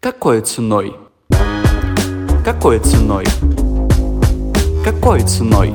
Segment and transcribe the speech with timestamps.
[0.00, 0.94] Какой ценой?
[2.44, 3.24] Какой ценой?
[4.84, 5.74] Какой ценой?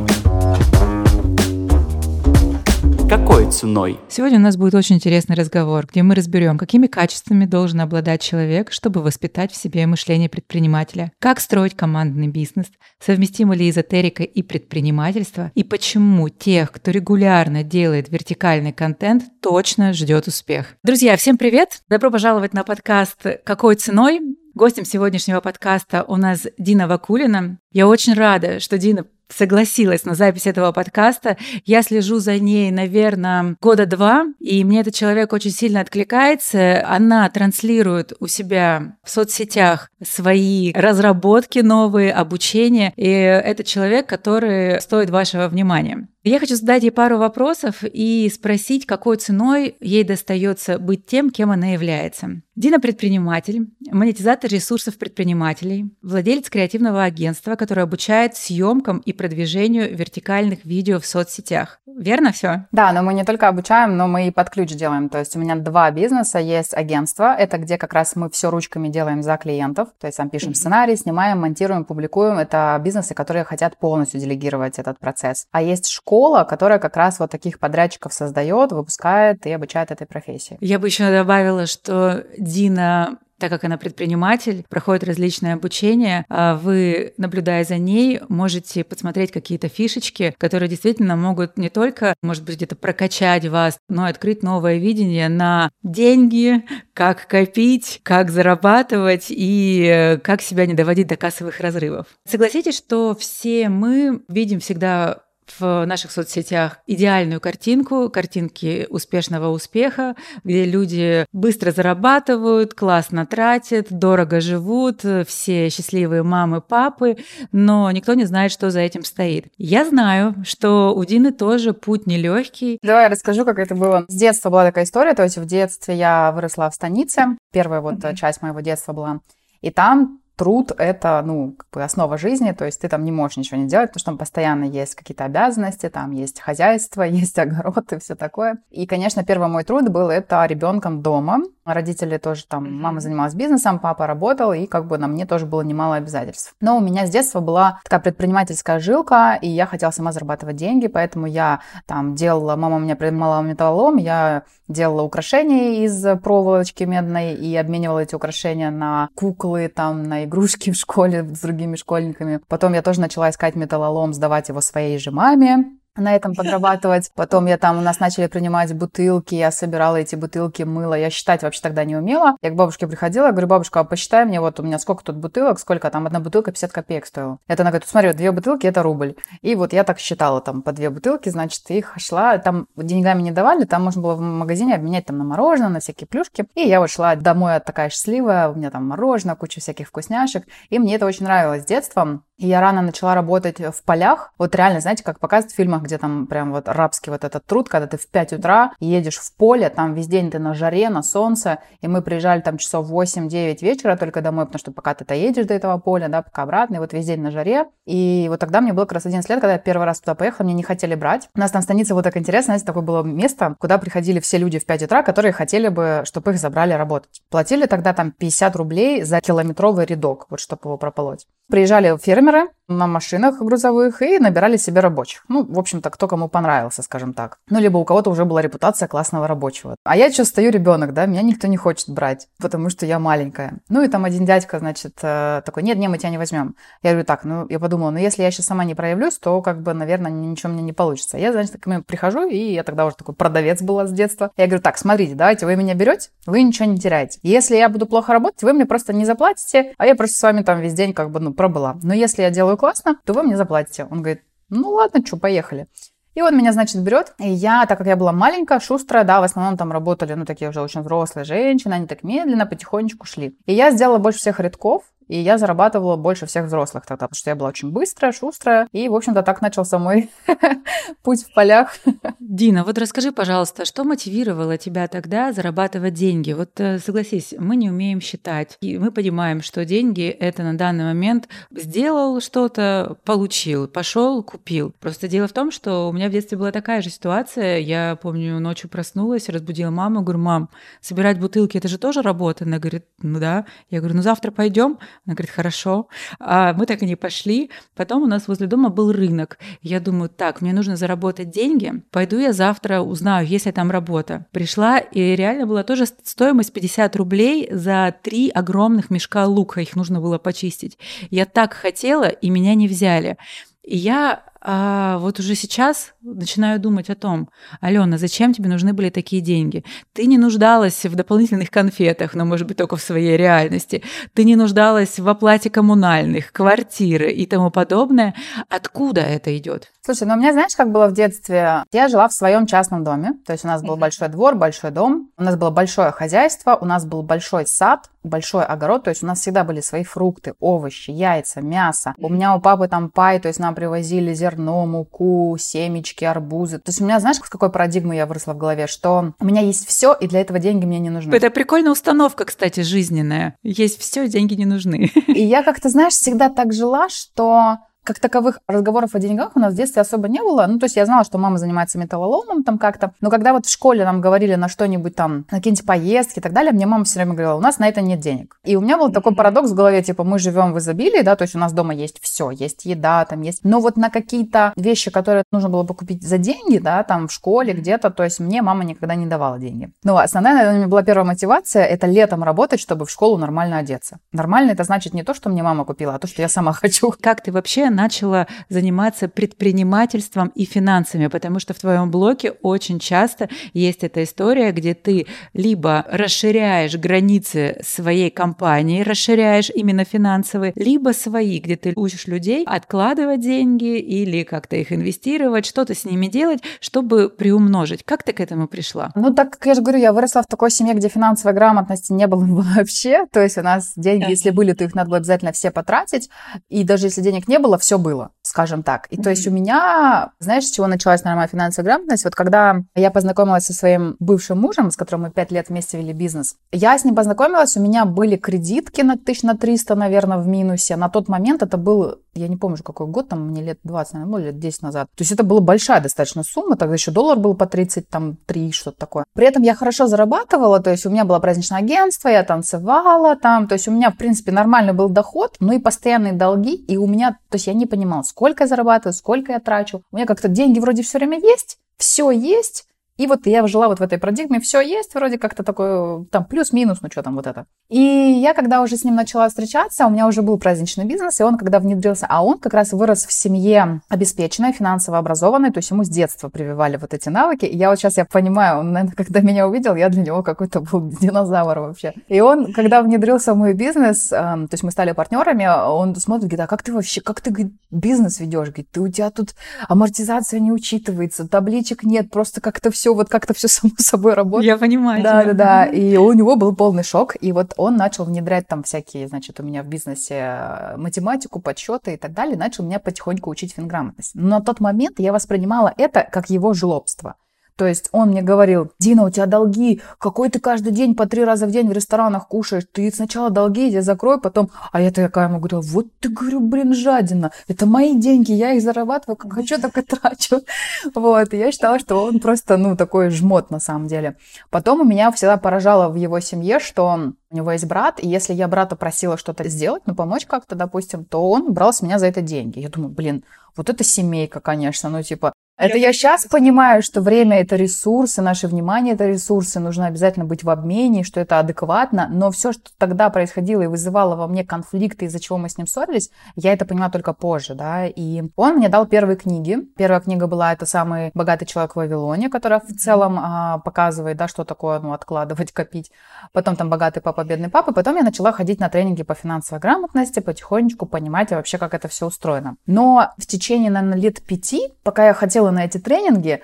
[3.15, 3.99] Какой ценой?
[4.09, 8.71] Сегодня у нас будет очень интересный разговор, где мы разберем, какими качествами должен обладать человек,
[8.71, 12.65] чтобы воспитать в себе мышление предпринимателя, как строить командный бизнес,
[12.99, 20.25] совместимы ли эзотерика и предпринимательство, и почему тех, кто регулярно делает вертикальный контент, точно ждет
[20.25, 20.75] успех.
[20.83, 21.83] Друзья, всем привет!
[21.87, 24.21] Добро пожаловать на подкаст «Какой ценой?».
[24.55, 27.59] Гостем сегодняшнего подкаста у нас Дина Вакулина.
[27.71, 31.37] Я очень рада, что Дина согласилась на запись этого подкаста.
[31.65, 36.83] Я слежу за ней, наверное, года два, и мне этот человек очень сильно откликается.
[36.87, 45.09] Она транслирует у себя в соцсетях свои разработки новые, обучение, и это человек, который стоит
[45.09, 46.07] вашего внимания.
[46.25, 51.51] Я хочу задать ей пару вопросов и спросить, какой ценой ей достается быть тем, кем
[51.51, 52.41] она является.
[52.55, 60.99] Дина– предприниматель, монетизатор ресурсов предпринимателей, владелец креативного агентства, которое обучает съемкам и продвижению вертикальных видео
[60.99, 61.79] в соцсетях.
[61.85, 62.67] Верно все?
[62.71, 65.09] Да, но мы не только обучаем, но мы и под ключ делаем.
[65.09, 66.39] То есть у меня два бизнеса.
[66.39, 69.89] Есть агентство, это где как раз мы все ручками делаем за клиентов.
[69.99, 72.39] То есть там пишем сценарий, снимаем, монтируем, публикуем.
[72.39, 75.45] Это бизнесы, которые хотят полностью делегировать этот процесс.
[75.51, 76.12] А есть школа,
[76.45, 80.57] которая как раз вот таких подрядчиков создает, выпускает и обучает этой профессии.
[80.61, 87.13] Я бы еще добавила, что Дина так как она предприниматель, проходит различное обучение, а вы,
[87.17, 92.77] наблюдая за ней, можете посмотреть какие-то фишечки, которые действительно могут не только, может быть, где-то
[92.77, 100.17] прокачать вас, но и открыть новое видение на деньги, как копить, как зарабатывать и э,
[100.19, 102.05] как себя не доводить до кассовых разрывов.
[102.25, 105.23] Согласитесь, что все мы видим всегда
[105.57, 114.41] в наших соцсетях идеальную картинку, картинки успешного успеха, где люди быстро зарабатывают, классно тратят, дорого
[114.41, 117.17] живут, все счастливые мамы, папы,
[117.51, 119.47] но никто не знает, что за этим стоит.
[119.57, 122.79] Я знаю, что у Дины тоже путь нелегкий.
[122.81, 124.05] Давай я расскажу, как это было.
[124.07, 127.95] С детства была такая история, то есть в детстве я выросла в станице, первая вот
[127.95, 128.15] mm-hmm.
[128.15, 129.19] часть моего детства была,
[129.61, 133.37] и там труд— это, ну, как бы основа жизни, то есть ты там не можешь
[133.37, 137.91] ничего не делать, потому что там постоянно есть какие-то обязанности, там есть хозяйство, есть огород
[137.93, 138.57] и все такое.
[138.69, 141.41] И, конечно, первый мой труд был это ребенком дома.
[141.65, 145.61] Родители тоже там, мама занималась бизнесом, папа работал, и как бы на мне тоже было
[145.61, 146.55] немало обязательств.
[146.59, 150.87] Но у меня с детства была такая предпринимательская жилка, и я хотела сама зарабатывать деньги,
[150.87, 157.33] поэтому я там делала, мама у меня принимала металлолом, я делала украшения из проволочки медной
[157.35, 162.41] и обменивала эти украшения на куклы, там, на игрушки в школе с другими школьниками.
[162.47, 165.65] Потом я тоже начала искать металлолом, сдавать его своей же маме
[165.95, 167.11] на этом подрабатывать.
[167.15, 170.95] Потом я там, у нас начали принимать бутылки, я собирала эти бутылки, мыла.
[170.95, 172.37] Я считать вообще тогда не умела.
[172.41, 175.15] Я к бабушке приходила, я говорю, бабушка, а посчитай мне, вот у меня сколько тут
[175.17, 177.39] бутылок, сколько там, одна бутылка 50 копеек стоила.
[177.47, 179.15] Это она говорит, смотри, вот две бутылки, это рубль.
[179.41, 183.31] И вот я так считала там по две бутылки, значит, их шла, там деньгами не
[183.31, 186.45] давали, там можно было в магазине обменять там на мороженое, на всякие плюшки.
[186.55, 190.45] И я вот шла домой такая счастливая, у меня там мороженое, куча всяких вкусняшек.
[190.69, 192.21] И мне это очень нравилось с детства.
[192.37, 194.33] И я рано начала работать в полях.
[194.39, 197.69] Вот реально, знаете, как показывают в фильмах, где там прям вот рабский вот этот труд,
[197.69, 201.03] когда ты в 5 утра едешь в поле, там весь день ты на жаре, на
[201.03, 205.45] солнце, и мы приезжали там часов 8-9 вечера только домой, потому что пока ты доедешь
[205.45, 207.65] до этого поля, да, пока обратно, и вот весь день на жаре.
[207.85, 210.45] И вот тогда мне было как раз 11 лет, когда я первый раз туда поехала,
[210.45, 211.29] мне не хотели брать.
[211.35, 214.57] У нас там станица вот так интересно, знаете, такое было место, куда приходили все люди
[214.57, 217.21] в 5 утра, которые хотели бы, чтобы их забрали работать.
[217.29, 221.27] Платили тогда там 50 рублей за километровый рядок, вот чтобы его прополоть.
[221.49, 225.23] Приезжали фермеры камеры на машинах грузовых и набирали себе рабочих.
[225.27, 227.37] Ну, в общем-то, кто кому понравился, скажем так.
[227.49, 229.75] Ну, либо у кого-то уже была репутация классного рабочего.
[229.83, 233.59] А я что, стою ребенок, да, меня никто не хочет брать, потому что я маленькая.
[233.69, 236.55] Ну, и там один дядька, значит, э, такой, нет, не, мы тебя не возьмем.
[236.81, 239.61] Я говорю, так, ну, я подумала, ну, если я сейчас сама не проявлюсь, то, как
[239.61, 241.17] бы, наверное, ничего мне не получится.
[241.17, 244.31] Я, значит, к нему прихожу, и я тогда уже такой продавец была с детства.
[244.37, 247.19] Я говорю, так, смотрите, давайте, вы меня берете, вы ничего не теряете.
[247.23, 250.41] Если я буду плохо работать, вы мне просто не заплатите, а я просто с вами
[250.43, 251.77] там весь день, как бы, ну, пробыла.
[251.83, 253.85] Но если я делаю классно, то вы мне заплатите.
[253.91, 255.67] Он говорит, ну ладно, что, поехали.
[256.15, 259.23] И он меня, значит, берет, и я, так как я была маленькая, шустрая, да, в
[259.23, 263.37] основном там работали, ну, такие уже очень взрослые женщины, они так медленно, потихонечку шли.
[263.47, 267.29] И я сделала больше всех рядков, и я зарабатывала больше всех взрослых тогда, потому что
[267.29, 270.09] я была очень быстрая, шустрая, и, в общем-то, так начался мой
[271.03, 271.75] путь в полях.
[272.19, 276.33] Дина, вот расскажи, пожалуйста, что мотивировало тебя тогда зарабатывать деньги?
[276.33, 280.85] Вот э, согласись, мы не умеем считать, и мы понимаем, что деньги— это на данный
[280.85, 284.73] момент сделал что-то, получил, пошел, купил.
[284.79, 287.59] Просто дело в том, что у меня в детстве была такая же ситуация.
[287.59, 290.49] Я помню, ночью проснулась, разбудила маму, говорю, мам,
[290.81, 292.45] собирать бутылки— это же тоже работа?
[292.45, 293.45] Она говорит, ну да.
[293.69, 294.79] Я говорю, ну завтра пойдем.
[295.05, 295.89] Она говорит, хорошо.
[296.19, 297.51] А мы так и не пошли.
[297.75, 299.37] Потом у нас возле дома был рынок.
[299.61, 301.83] Я думаю, так, мне нужно заработать деньги.
[301.91, 304.27] Пойду я завтра узнаю, есть ли там работа.
[304.31, 309.59] Пришла, и реально была тоже стоимость 50 рублей за три огромных мешка лука.
[309.59, 310.77] Их нужно было почистить.
[311.09, 313.17] Я так хотела, и меня не взяли.
[313.63, 317.29] И я а вот уже сейчас начинаю думать о том,
[317.61, 319.63] Алена, зачем тебе нужны были такие деньги?
[319.93, 323.83] Ты не нуждалась в дополнительных конфетах, но, может быть, только в своей реальности.
[324.13, 328.15] Ты не нуждалась в оплате коммунальных, квартиры и тому подобное.
[328.49, 329.71] Откуда это идет?
[329.81, 331.63] Слушай, ну у меня, знаешь, как было в детстве?
[331.71, 335.09] Я жила в своем частном доме, то есть у нас был большой двор, большой дом,
[335.17, 339.05] у нас было большое хозяйство, у нас был большой сад, большой огород, то есть у
[339.05, 341.95] нас всегда были свои фрукты, овощи, яйца, мясо.
[341.97, 346.59] У меня у папы там пай, то есть нам привозили зерно, муку, семечки, арбузы.
[346.59, 349.41] То есть у меня, знаешь, с какой парадигмой я выросла в голове, что у меня
[349.41, 351.13] есть все, и для этого деньги мне не нужны.
[351.13, 353.35] Это прикольная установка, кстати, жизненная.
[353.43, 354.91] Есть все, деньги не нужны.
[355.07, 359.53] И я как-то, знаешь, всегда так жила, что как таковых разговоров о деньгах у нас
[359.53, 360.45] в детстве особо не было.
[360.47, 362.93] Ну, то есть я знала, что мама занимается металлоломом там как-то.
[363.01, 366.33] Но когда вот в школе нам говорили на что-нибудь там, на какие-нибудь поездки и так
[366.33, 368.37] далее, мне мама все время говорила, у нас на это нет денег.
[368.43, 371.23] И у меня был такой парадокс в голове, типа, мы живем в изобилии, да, то
[371.23, 373.43] есть у нас дома есть все, есть еда, там есть.
[373.43, 377.11] Но вот на какие-то вещи, которые нужно было бы купить за деньги, да, там в
[377.11, 379.71] школе где-то, то есть мне мама никогда не давала деньги.
[379.83, 383.57] Но основная, наверное, у меня была первая мотивация, это летом работать, чтобы в школу нормально
[383.57, 383.97] одеться.
[384.11, 386.93] Нормально это значит не то, что мне мама купила, а то, что я сама хочу.
[387.01, 393.29] Как ты вообще начала заниматься предпринимательством и финансами, потому что в твоем блоке очень часто
[393.53, 401.39] есть эта история, где ты либо расширяешь границы своей компании, расширяешь именно финансовые, либо свои,
[401.39, 407.09] где ты учишь людей откладывать деньги или как-то их инвестировать, что-то с ними делать, чтобы
[407.09, 407.83] приумножить.
[407.83, 408.91] Как ты к этому пришла?
[408.95, 412.07] Ну, так как я же говорю, я выросла в такой семье, где финансовой грамотности не
[412.07, 413.05] было вообще.
[413.11, 416.09] То есть у нас деньги, если были, то их надо было обязательно все потратить.
[416.49, 418.87] И даже если денег не было, все было скажем так.
[418.89, 419.03] И mm-hmm.
[419.03, 422.05] то есть у меня, знаешь, с чего началась нормальная финансовая грамотность?
[422.05, 425.93] Вот когда я познакомилась со своим бывшим мужем, с которым мы пять лет вместе вели
[425.93, 430.27] бизнес, я с ним познакомилась, у меня были кредитки на тысяч на 300, наверное, в
[430.27, 430.77] минусе.
[430.77, 434.11] На тот момент это был, я не помню, какой год, там мне лет 20, наверное,
[434.11, 434.87] ну, лет 10 назад.
[434.95, 438.51] То есть это была большая достаточно сумма, тогда еще доллар был по 30, там, 3,
[438.51, 439.05] что-то такое.
[439.13, 443.47] При этом я хорошо зарабатывала, то есть у меня было праздничное агентство, я танцевала там,
[443.47, 446.87] то есть у меня, в принципе, нормальный был доход, ну и постоянные долги, и у
[446.87, 449.81] меня, то есть я не понимала, сколько я зарабатываю, сколько я трачу.
[449.91, 452.67] У меня как-то деньги вроде все время есть, все есть,
[452.97, 456.79] и вот я жила вот в этой парадигме, все есть, вроде как-то такое, там, плюс-минус,
[456.81, 457.47] ну что там вот это.
[457.69, 461.23] И я, когда уже с ним начала встречаться, у меня уже был праздничный бизнес, и
[461.23, 465.71] он, когда внедрился, а он как раз вырос в семье обеспеченной, финансово образованной, то есть
[465.71, 467.45] ему с детства прививали вот эти навыки.
[467.45, 470.61] И я вот сейчас, я понимаю, он, наверное, когда меня увидел, я для него какой-то
[470.61, 471.93] был динозавр вообще.
[472.07, 476.29] И он, когда внедрился в мой бизнес, э, то есть мы стали партнерами, он смотрит,
[476.29, 478.49] говорит, а как ты вообще, как ты говорит, бизнес ведешь?
[478.49, 479.33] Говорит, ты у тебя тут
[479.67, 484.45] амортизация не учитывается, табличек нет, просто как-то все все вот как-то все само собой работает.
[484.45, 485.01] Я понимаю.
[485.01, 485.65] Да, да, да.
[485.65, 487.15] И у него был полный шок.
[487.21, 491.93] И вот он начал внедрять там всякие, значит, у меня в бизнесе э, математику, подсчеты
[491.93, 494.11] и так далее, начал меня потихоньку учить финграмотность.
[494.15, 497.15] Но на тот момент я воспринимала это как его жлобство.
[497.55, 501.23] То есть он мне говорил, Дина, у тебя долги, какой ты каждый день по три
[501.23, 504.49] раза в день в ресторанах кушаешь, ты сначала долги я закрой, потом...
[504.71, 508.63] А я такая ему говорила, вот ты, говорю, блин, жадина, это мои деньги, я их
[508.63, 510.41] зарабатываю, как хочу, так и трачу.
[510.95, 514.15] Вот, я считала, что он просто, ну, такой жмот на самом деле.
[514.49, 518.33] Потом у меня всегда поражало в его семье, что у него есть брат, и если
[518.33, 522.07] я брата просила что-то сделать, ну, помочь как-то, допустим, то он брал с меня за
[522.07, 522.59] это деньги.
[522.59, 523.23] Я думаю, блин,
[523.55, 528.47] вот это семейка, конечно, ну, типа, это я сейчас понимаю, что время это ресурсы, наше
[528.47, 533.09] внимание это ресурсы, нужно обязательно быть в обмене, что это адекватно, но все, что тогда
[533.11, 536.89] происходило и вызывало во мне конфликты, из-за чего мы с ним ссорились, я это поняла
[536.89, 539.59] только позже, да, и он мне дал первые книги.
[539.77, 544.27] Первая книга была это «Самый богатый человек в Вавилоне», которая в целом а, показывает, да,
[544.27, 545.91] что такое, ну, откладывать, копить.
[546.31, 550.19] Потом там «Богатый папа, бедный папа», потом я начала ходить на тренинги по финансовой грамотности,
[550.19, 552.55] потихонечку понимать вообще, как это все устроено.
[552.65, 556.41] Но в течение, наверное, лет пяти, пока я хотела на эти тренинги,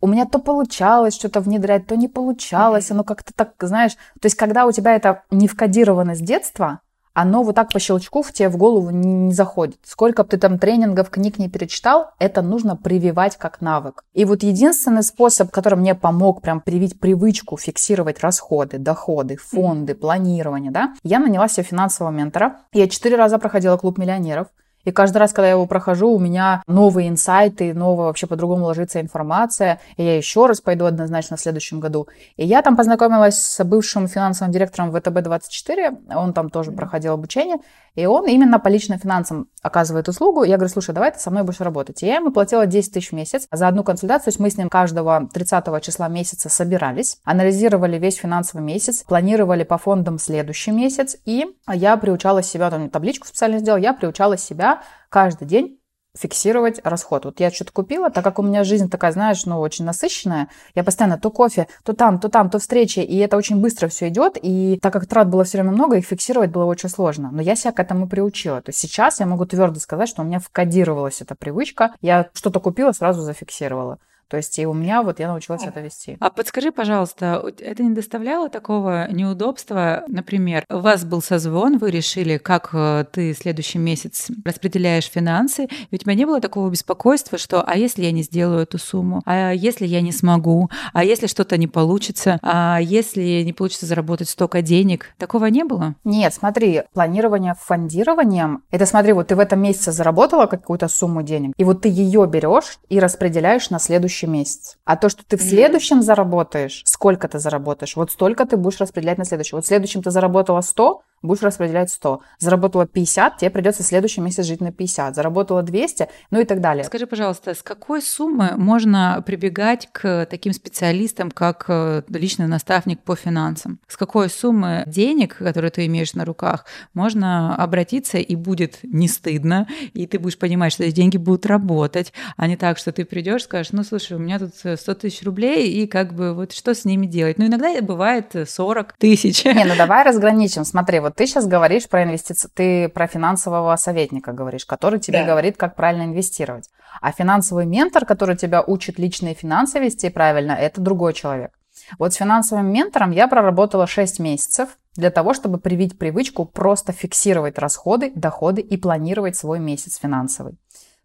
[0.00, 4.36] у меня то получалось что-то внедрять, то не получалось, оно как-то так, знаешь, то есть
[4.36, 6.80] когда у тебя это не вкодировано с детства,
[7.14, 9.78] оно вот так по щелчку в тебе в голову не, не заходит.
[9.84, 14.04] Сколько бы ты там тренингов, книг не перечитал, это нужно прививать как навык.
[14.14, 20.70] И вот единственный способ, который мне помог прям привить привычку фиксировать расходы, доходы, фонды, планирование,
[20.70, 22.60] да, я наняла себе финансового ментора.
[22.72, 24.48] Я четыре раза проходила клуб миллионеров.
[24.84, 29.00] И каждый раз, когда я его прохожу, у меня новые инсайты, новая вообще по-другому ложится
[29.00, 29.80] информация.
[29.96, 32.08] И я еще раз пойду однозначно в следующем году.
[32.36, 36.14] И я там познакомилась с бывшим финансовым директором ВТБ-24.
[36.14, 37.58] Он там тоже проходил обучение.
[37.94, 40.44] И он именно по личным финансам оказывает услугу.
[40.44, 42.02] Я говорю, слушай, давай ты со мной будешь работать.
[42.02, 44.24] И я ему платила 10 тысяч в месяц за одну консультацию.
[44.24, 49.64] То есть мы с ним каждого 30 числа месяца собирались, анализировали весь финансовый месяц, планировали
[49.64, 51.16] по фондам следующий месяц.
[51.26, 54.71] И я приучала себя, там табличку специально сделал, я приучала себя
[55.10, 55.78] каждый день
[56.16, 57.24] фиксировать расход.
[57.24, 60.84] Вот я что-то купила, так как у меня жизнь такая, знаешь, ну, очень насыщенная, я
[60.84, 64.36] постоянно то кофе, то там, то там, то встречи, и это очень быстро все идет,
[64.40, 67.30] и так как трат было все время много, их фиксировать было очень сложно.
[67.32, 68.60] Но я себя к этому приучила.
[68.60, 71.94] То есть сейчас я могу твердо сказать, что у меня вкодировалась эта привычка.
[72.00, 73.98] Я что-то купила, сразу зафиксировала.
[74.32, 76.16] То есть и у меня вот я научилась это вести.
[76.18, 80.04] А подскажи, пожалуйста, это не доставляло такого неудобства?
[80.08, 85.94] Например, у вас был созвон, вы решили, как э, ты следующий месяц распределяешь финансы, и
[85.94, 89.52] у тебя не было такого беспокойства, что а если я не сделаю эту сумму, а
[89.52, 94.62] если я не смогу, а если что-то не получится, а если не получится заработать столько
[94.62, 95.94] денег, такого не было?
[96.04, 101.52] Нет, смотри, планирование фондированием, это смотри, вот ты в этом месяце заработала какую-то сумму денег,
[101.58, 104.78] и вот ты ее берешь и распределяешь на следующий следующий месяц.
[104.84, 109.18] А то, что ты в следующем заработаешь, сколько ты заработаешь, вот столько ты будешь распределять
[109.18, 109.54] на следующий.
[109.54, 112.20] Вот в следующем ты заработала 100, будешь распределять 100.
[112.38, 115.14] Заработала 50, тебе придется следующий месяц жить на 50.
[115.14, 116.84] Заработала 200, ну и так далее.
[116.84, 123.16] Скажи, пожалуйста, с какой суммы можно прибегать к таким специалистам, как э, личный наставник по
[123.16, 123.78] финансам?
[123.88, 129.68] С какой суммы денег, которые ты имеешь на руках, можно обратиться и будет не стыдно,
[129.94, 133.44] и ты будешь понимать, что эти деньги будут работать, а не так, что ты придешь,
[133.44, 136.84] скажешь, ну слушай, у меня тут 100 тысяч рублей, и как бы вот что с
[136.84, 137.38] ними делать?
[137.38, 139.44] Ну иногда бывает 40 тысяч.
[139.44, 140.64] Не, ну давай разграничим.
[140.64, 145.26] Смотри, вот ты сейчас говоришь про инвестиции, ты про финансового советника говоришь, который тебе да.
[145.26, 146.70] говорит, как правильно инвестировать.
[147.00, 151.52] А финансовый ментор, который тебя учит личные финансы вести правильно, это другой человек.
[151.98, 157.58] Вот с финансовым ментором я проработала 6 месяцев для того, чтобы привить привычку просто фиксировать
[157.58, 160.58] расходы, доходы и планировать свой месяц финансовый.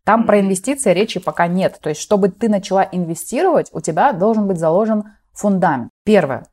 [0.03, 1.79] Там про инвестиции речи пока нет.
[1.81, 5.89] То есть, чтобы ты начала инвестировать, у тебя должен быть заложен фундамент.
[6.03, 6.47] Первое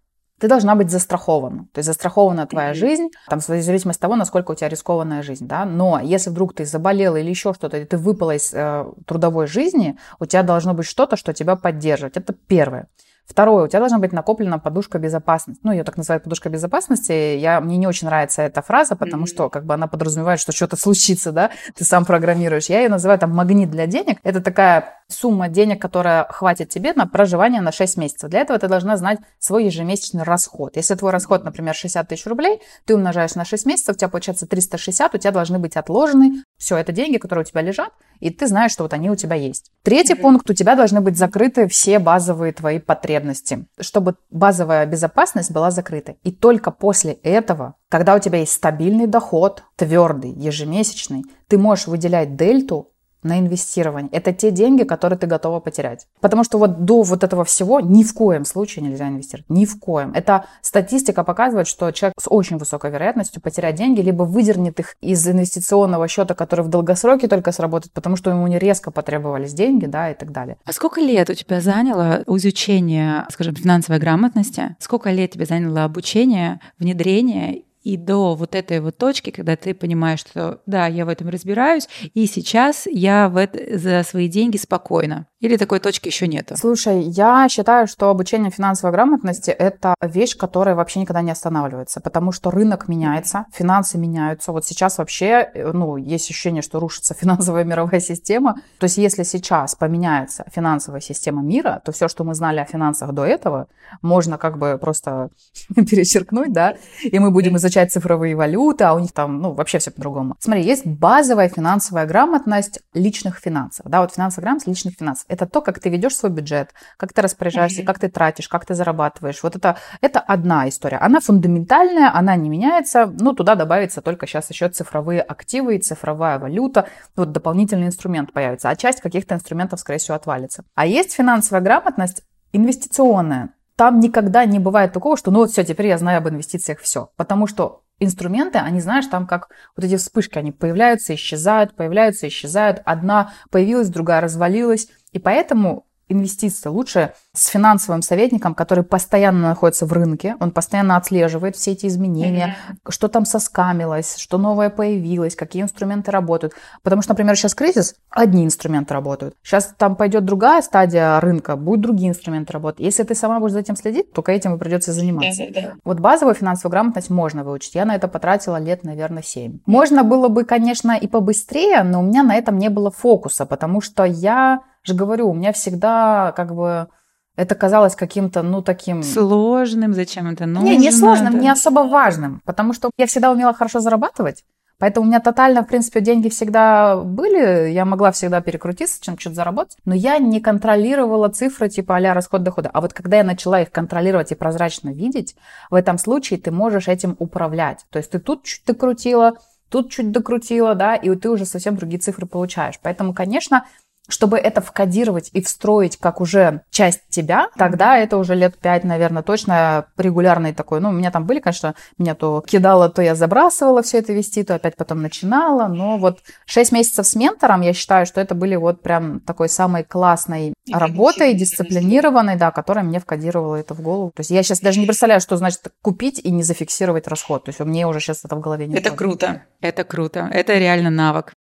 [0.44, 1.68] ты должна быть застрахована.
[1.72, 5.46] То есть застрахована твоя жизнь, там, в зависимости от того, насколько у тебя рискованная жизнь,
[5.46, 5.64] да.
[5.64, 9.96] Но если вдруг ты заболела или еще что-то, и ты выпала из э, трудовой жизни,
[10.20, 12.18] у тебя должно быть что-то, что тебя поддерживает.
[12.18, 12.88] Это первое.
[13.26, 15.60] Второе, у тебя должна быть накоплена подушка безопасности.
[15.64, 17.36] Ну, ее так называют подушка безопасности.
[17.36, 19.28] Я, мне не очень нравится эта фраза, потому mm-hmm.
[19.28, 22.66] что как бы она подразумевает, что что-то случится, да, ты сам программируешь.
[22.66, 24.18] Я ее называю там магнит для денег.
[24.24, 28.30] Это такая сумма денег, которая хватит тебе на проживание на 6 месяцев.
[28.30, 30.76] Для этого ты должна знать свой ежемесячный расход.
[30.76, 34.46] Если твой расход, например, 60 тысяч рублей, ты умножаешь на 6 месяцев, у тебя получается
[34.46, 36.42] 360, у тебя должны быть отложены.
[36.58, 39.36] Все, это деньги, которые у тебя лежат, и ты знаешь, что вот они у тебя
[39.36, 39.70] есть.
[39.82, 45.70] Третий пункт, у тебя должны быть закрыты все базовые твои потребности, чтобы базовая безопасность была
[45.70, 46.16] закрыта.
[46.22, 52.36] И только после этого, когда у тебя есть стабильный доход, твердый, ежемесячный, ты можешь выделять
[52.36, 52.93] дельту
[53.24, 54.10] на инвестирование.
[54.12, 56.06] Это те деньги, которые ты готова потерять.
[56.20, 59.48] Потому что вот до вот этого всего ни в коем случае нельзя инвестировать.
[59.48, 60.12] Ни в коем.
[60.14, 65.26] Это статистика показывает, что человек с очень высокой вероятностью потерять деньги, либо выдернет их из
[65.26, 70.10] инвестиционного счета, который в долгосроке только сработает, потому что ему не резко потребовались деньги, да,
[70.10, 70.56] и так далее.
[70.64, 74.76] А сколько лет у тебя заняло изучение, скажем, финансовой грамотности?
[74.78, 80.20] Сколько лет тебе заняло обучение, внедрение и до вот этой вот точки, когда ты понимаешь,
[80.20, 85.26] что да, я в этом разбираюсь, и сейчас я в это, за свои деньги спокойно.
[85.40, 86.52] Или такой точки еще нет?
[86.56, 92.32] Слушай, я считаю, что обучение финансовой грамотности– это вещь, которая вообще никогда не останавливается, потому
[92.32, 94.52] что рынок меняется, финансы меняются.
[94.52, 98.54] Вот сейчас вообще, э, ну, есть ощущение, что рушится финансовая мировая система.
[98.78, 103.12] То есть если сейчас поменяется финансовая система мира, то все, что мы знали о финансах
[103.12, 103.66] до этого,
[104.00, 105.28] можно как бы просто
[105.74, 109.90] перечеркнуть, да, и мы будем изучать цифровые валюты, а у них там, ну, вообще все
[109.90, 110.36] по-другому.
[110.38, 115.60] Смотри, есть базовая финансовая грамотность личных финансов, да, вот финансовая грамотность личных финансов это то,
[115.60, 117.86] как ты ведешь свой бюджет, как ты распоряжаешься, mm-hmm.
[117.86, 119.42] как ты тратишь, как ты зарабатываешь.
[119.42, 120.98] Вот это, это одна история.
[120.98, 123.06] Она фундаментальная, она не меняется.
[123.06, 126.88] Ну, туда добавится только сейчас еще цифровые активы и цифровая валюта.
[127.16, 128.70] Вот дополнительный инструмент появится.
[128.70, 130.64] А часть каких-то инструментов, скорее всего, отвалится.
[130.74, 133.50] А есть финансовая грамотность инвестиционная.
[133.76, 137.10] Там никогда не бывает такого, что ну вот все, теперь я знаю об инвестициях все.
[137.16, 142.82] Потому что инструменты, они, знаешь, там как вот эти вспышки, они появляются, исчезают, появляются, исчезают.
[142.84, 144.88] Одна появилась, другая развалилась.
[145.12, 151.56] И поэтому инвестиции лучше с финансовым советником, который постоянно находится в рынке, он постоянно отслеживает
[151.56, 152.90] все эти изменения, mm-hmm.
[152.90, 156.54] что там соскамилось, что новое появилось, какие инструменты работают.
[156.82, 159.34] Потому что, например, сейчас кризис, одни инструменты работают.
[159.42, 162.80] Сейчас там пойдет другая стадия рынка, будут другие инструменты работать.
[162.80, 165.42] Если ты сама будешь за этим следить, только этим и придется заниматься.
[165.42, 165.72] Mm-hmm.
[165.84, 167.74] Вот базовую финансовую грамотность можно выучить.
[167.74, 169.60] Я на это потратила лет, наверное, 7.
[169.66, 173.80] Можно было бы, конечно, и побыстрее, но у меня на этом не было фокуса, потому
[173.80, 176.88] что я же говорю, у меня всегда как бы
[177.36, 179.02] это казалось каким-то, ну, таким...
[179.02, 180.68] Сложным, зачем это нужно?
[180.68, 181.38] Не, не сложным, да?
[181.38, 184.44] не особо важным, потому что я всегда умела хорошо зарабатывать,
[184.78, 189.36] поэтому у меня тотально, в принципе, деньги всегда были, я могла всегда перекрутиться, чем что-то
[189.36, 192.70] заработать, но я не контролировала цифры типа а расход дохода.
[192.72, 195.34] А вот когда я начала их контролировать и прозрачно видеть,
[195.70, 197.84] в этом случае ты можешь этим управлять.
[197.90, 199.38] То есть ты тут чуть докрутила,
[199.70, 202.78] тут чуть докрутила, да, и ты уже совсем другие цифры получаешь.
[202.80, 203.64] Поэтому, конечно,
[204.08, 209.22] чтобы это вкодировать и встроить как уже часть тебя, тогда это уже лет пять, наверное,
[209.22, 210.80] точно регулярный такой.
[210.80, 214.44] Ну, у меня там были, конечно, меня то кидало, то я забрасывала все это вести,
[214.44, 215.68] то опять потом начинала.
[215.68, 219.84] Но вот шесть месяцев с ментором, я считаю, что это были вот прям такой самой
[219.84, 224.12] классной работой, дисциплинированной, да, которая мне вкодировала это в голову.
[224.14, 227.44] То есть я сейчас даже не представляю, что значит купить и не зафиксировать расход.
[227.44, 230.28] То есть у меня уже сейчас это в голове не Это круто, это круто.
[230.32, 231.32] Это реально навык.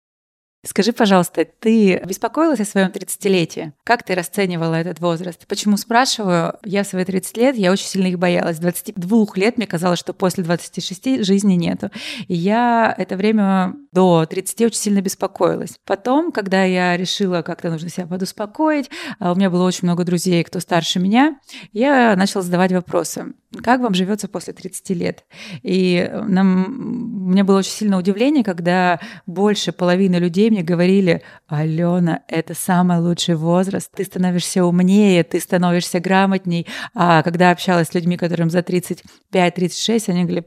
[0.65, 3.73] Скажи, пожалуйста, ты беспокоилась о своем 30-летии?
[3.83, 5.45] Как ты расценивала этот возраст?
[5.49, 6.55] Почему спрашиваю?
[6.65, 8.59] Я в свои 30 лет, я очень сильно их боялась.
[8.59, 11.91] 22 лет мне казалось, что после 26 жизни нету.
[12.29, 15.79] И я это время до 30 очень сильно беспокоилась.
[15.85, 20.43] Потом, когда я решила, как-то нужно себя подуспокоить, а у меня было очень много друзей,
[20.45, 21.39] кто старше меня,
[21.73, 23.35] я начала задавать вопросы.
[23.63, 25.27] Как вам живется после 30 лет?
[25.63, 32.21] И нам, у меня было очень сильное удивление, когда больше половины людей мне говорили, Алена,
[32.29, 36.67] это самый лучший возраст, ты становишься умнее, ты становишься грамотней.
[36.95, 40.47] А когда общалась с людьми, которым за 35-36, они говорили,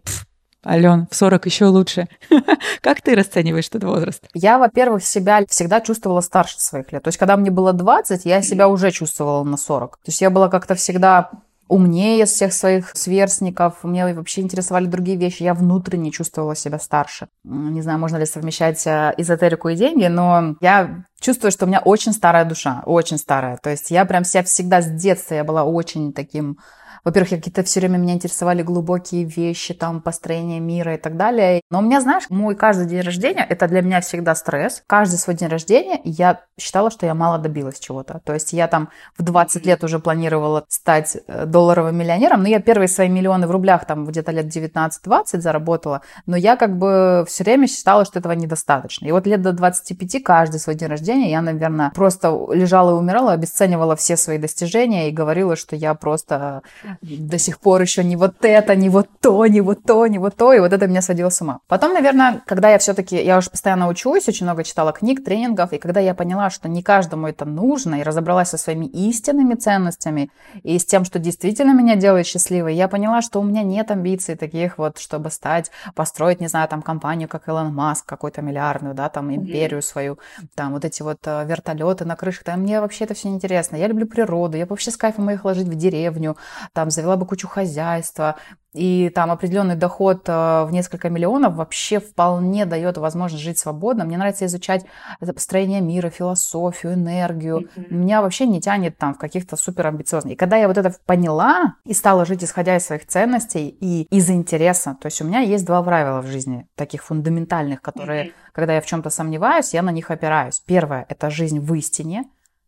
[0.66, 2.08] Ален, в 40 еще лучше.
[2.82, 4.28] как ты расцениваешь этот возраст?
[4.34, 7.04] Я, во-первых, себя всегда чувствовала старше своих лет.
[7.04, 9.98] То есть, когда мне было 20, я себя уже чувствовала на 40.
[9.98, 11.30] То есть, я была как-то всегда
[11.68, 13.84] умнее всех своих сверстников.
[13.84, 15.44] Мне вообще интересовали другие вещи.
[15.44, 17.28] Я внутренне чувствовала себя старше.
[17.44, 21.80] Не знаю, можно ли совмещать э, эзотерику и деньги, но я чувствую, что у меня
[21.80, 23.58] очень старая душа, очень старая.
[23.58, 26.60] То есть я прям себя всегда с детства, я была очень таким
[27.06, 31.62] во-первых, какие-то все время меня интересовали глубокие вещи, там, построение мира и так далее.
[31.70, 34.84] Но у меня, знаешь, мой каждый день рождения, это для меня всегда стресс.
[34.88, 38.22] Каждый свой день рождения я считала, что я мало добилась чего-то.
[38.26, 42.60] То есть я там в 20 лет уже планировала стать э, долларовым миллионером, но я
[42.60, 47.44] первые свои миллионы в рублях там где-то лет 19-20 заработала, но я как бы все
[47.44, 49.06] время считала, что этого недостаточно.
[49.06, 53.34] И вот лет до 25 каждый свой день рождения я, наверное, просто лежала и умирала,
[53.34, 56.64] обесценивала все свои достижения и говорила, что я просто
[57.02, 60.36] до сих пор еще не вот это, не вот то, не вот то, не вот
[60.36, 61.60] то, и вот это меня сводило с ума.
[61.68, 65.78] Потом, наверное, когда я все-таки, я уже постоянно учусь, очень много читала книг, тренингов, и
[65.78, 70.30] когда я поняла, что не каждому это нужно, и разобралась со своими истинными ценностями
[70.64, 74.36] и с тем, что действительно меня делает счастливой, я поняла, что у меня нет амбиций
[74.36, 79.10] таких вот, чтобы стать, построить, не знаю, там компанию, как Илон Маск, какую-то миллиардную, да,
[79.10, 80.20] там империю свою,
[80.56, 83.76] там вот эти вот э, вертолеты на крышах, там мне вообще это все неинтересно.
[83.76, 86.38] Я люблю природу, я вообще с кайфом их ложить в деревню,
[86.74, 88.36] там там завела бы кучу хозяйства,
[88.74, 94.06] и там определенный доход э, в несколько миллионов вообще вполне дает возможность жить свободно.
[94.06, 94.86] Мне нравится изучать
[95.20, 97.62] построение мира, философию, энергию.
[97.62, 97.94] Mm-hmm.
[97.94, 100.34] Меня вообще не тянет там в каких-то супер амбициозных.
[100.34, 104.30] И когда я вот это поняла и стала жить исходя из своих ценностей и из
[104.30, 108.34] интереса, то есть у меня есть два правила в жизни, таких фундаментальных, которые, mm-hmm.
[108.52, 110.60] когда я в чем-то сомневаюсь, я на них опираюсь.
[110.60, 112.26] Первое– это жизнь в истине,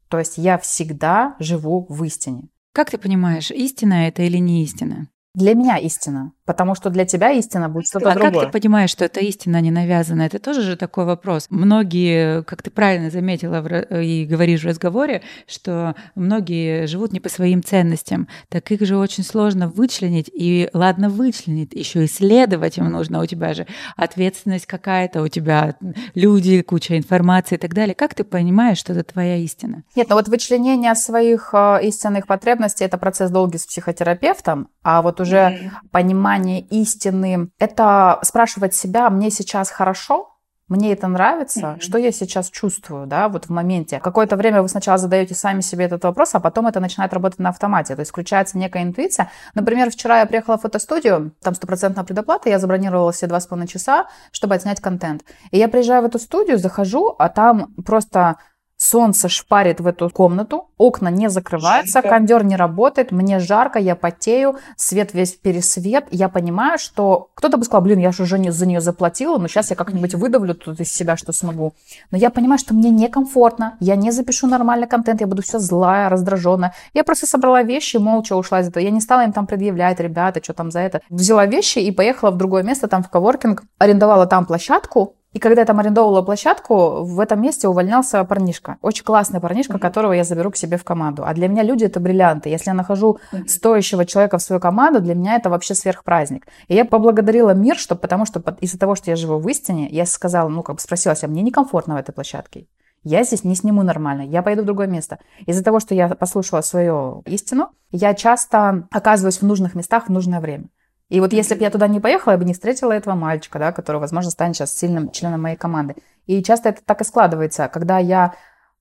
[0.07, 2.47] то есть я всегда живу в истине.
[2.77, 5.09] Как ты понимаешь, истина это или не истина?
[5.37, 6.31] Для меня истина.
[6.45, 8.29] Потому что для тебя истина будет что-то а другое.
[8.29, 10.23] А как ты понимаешь, что это истина не навязана?
[10.23, 11.45] Это тоже же такой вопрос.
[11.51, 13.59] Многие, как ты правильно заметила
[14.01, 18.27] и говоришь в разговоре, что многие живут не по своим ценностям.
[18.49, 20.31] Так их же очень сложно вычленить.
[20.33, 23.21] И ладно вычленить, еще исследовать им нужно.
[23.21, 25.75] У тебя же ответственность какая-то, у тебя
[26.15, 27.93] люди, куча информации и так далее.
[27.93, 29.83] Как ты понимаешь, что это твоя истина?
[29.95, 35.19] Нет, ну вот вычленение своих э, истинных потребностей– это процесс долгий с психотерапевтом, а вот
[35.19, 35.69] уже mm-hmm.
[35.91, 40.33] понимание понимание истины, это спрашивать себя, мне сейчас хорошо,
[40.67, 41.81] мне это нравится, mm-hmm.
[41.81, 43.99] что я сейчас чувствую, да, вот в моменте.
[43.99, 47.49] Какое-то время вы сначала задаете сами себе этот вопрос, а потом это начинает работать на
[47.49, 49.31] автомате, то есть включается некая интуиция.
[49.53, 53.67] Например, вчера я приехала в фотостудию, там стопроцентная предоплата, я забронировала все два с половиной
[53.67, 55.23] часа, чтобы отснять контент.
[55.51, 58.37] И я приезжаю в эту студию, захожу, а там просто
[58.77, 62.09] Солнце шпарит в эту комнату, окна не закрываются, жарко.
[62.09, 66.05] кондер не работает, мне жарко, я потею, свет весь пересвет.
[66.11, 69.47] Я понимаю, что кто-то бы сказал, блин, я же уже не, за нее заплатила, но
[69.47, 71.73] сейчас я как-нибудь выдавлю тут из себя, что смогу.
[72.11, 76.07] Но я понимаю, что мне некомфортно, я не запишу нормальный контент, я буду все злая,
[76.09, 76.75] раздраженная.
[76.93, 78.83] Я просто собрала вещи, молча ушла из этого.
[78.83, 81.01] Я не стала им там предъявлять, ребята, что там за это.
[81.09, 85.61] Взяла вещи и поехала в другое место, там в коворкинг, арендовала там площадку, и когда
[85.61, 88.77] я там арендовала площадку, в этом месте увольнялся парнишка.
[88.81, 89.79] Очень классный парнишка, mm-hmm.
[89.79, 91.23] которого я заберу к себе в команду.
[91.23, 92.49] А для меня люди это бриллианты.
[92.49, 93.47] Если я нахожу mm-hmm.
[93.47, 96.47] стоящего человека в свою команду, для меня это вообще сверхпраздник.
[96.67, 100.07] И я поблагодарила мир, что, потому что из-за того, что я живу в истине, я
[100.07, 102.65] сказала, ну, как бы спросила себя, мне некомфортно в этой площадке.
[103.03, 105.19] Я здесь не сниму нормально, я пойду в другое место.
[105.45, 110.39] Из-за того, что я послушала свою истину, я часто оказываюсь в нужных местах в нужное
[110.39, 110.65] время.
[111.09, 113.71] И вот если бы я туда не поехала, я бы не встретила этого мальчика, да,
[113.71, 115.95] который, возможно, станет сейчас сильным членом моей команды.
[116.25, 118.33] И часто это так и складывается, когда я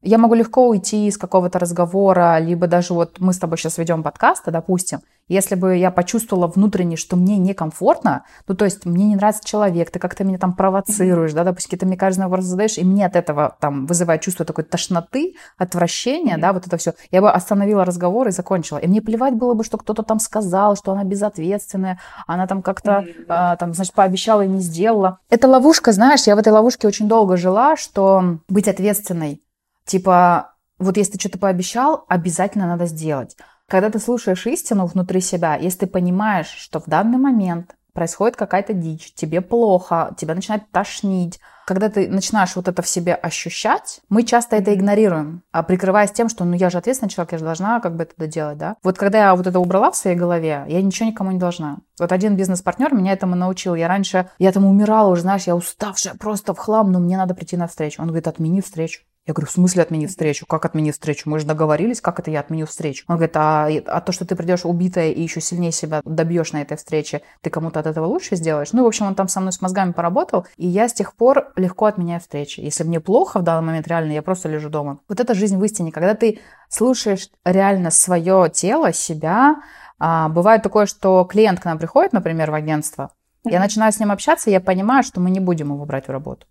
[0.06, 4.02] я могу легко уйти из какого-то разговора, либо даже вот мы с тобой сейчас ведем
[4.02, 9.16] подкаст, допустим, если бы я почувствовала внутренне, что мне некомфортно, ну, то есть мне не
[9.16, 12.84] нравится человек, ты как-то меня там провоцируешь, да, допустим, какие-то мне каждый вопрос задаешь, и
[12.84, 16.94] мне от этого там вызывает чувство такой тошноты, отвращения, да, вот это все.
[17.10, 18.78] Я бы остановила разговор и закончила.
[18.78, 23.04] И мне плевать было бы, что кто-то там сказал, что она безответственная, она там как-то,
[23.28, 25.18] а, там, значит, пообещала и не сделала.
[25.28, 29.42] Это ловушка, знаешь, я в этой ловушке очень долго жила, что быть ответственной
[29.86, 33.36] Типа, вот если ты что-то пообещал, обязательно надо сделать.
[33.68, 38.74] Когда ты слушаешь истину внутри себя, если ты понимаешь, что в данный момент происходит какая-то
[38.74, 41.40] дичь, тебе плохо, тебя начинает тошнить.
[41.66, 46.28] Когда ты начинаешь вот это в себе ощущать, мы часто это игнорируем, а прикрываясь тем,
[46.28, 48.76] что ну я же ответственный человек, я же должна как бы это доделать, да.
[48.84, 51.78] Вот когда я вот это убрала в своей голове, я ничего никому не должна.
[51.98, 53.74] Вот один бизнес-партнер меня этому научил.
[53.74, 57.34] Я раньше, я там умирала уже, знаешь, я уставшая просто в хлам, но мне надо
[57.34, 58.00] прийти на встречу.
[58.00, 59.00] Он говорит, отмени встречу.
[59.26, 60.46] Я говорю, в смысле отменить встречу?
[60.46, 61.28] Как отменить встречу?
[61.28, 63.04] Мы же договорились, как это я отменю встречу?
[63.08, 66.62] Он говорит, а, а то, что ты придешь убитая и еще сильнее себя добьешь на
[66.62, 68.72] этой встрече, ты кому-то от этого лучше сделаешь?
[68.72, 71.52] Ну, в общем, он там со мной с мозгами поработал, и я с тех пор
[71.56, 72.60] легко отменяю встречи.
[72.60, 75.00] Если мне плохо в данный момент реально, я просто лежу дома.
[75.08, 79.56] Вот это жизнь в истине, когда ты слушаешь реально свое тело, себя.
[79.98, 83.10] А, бывает такое, что клиент к нам приходит, например, в агентство,
[83.48, 86.46] я начинаю с ним общаться, я понимаю, что мы не будем его брать в работу.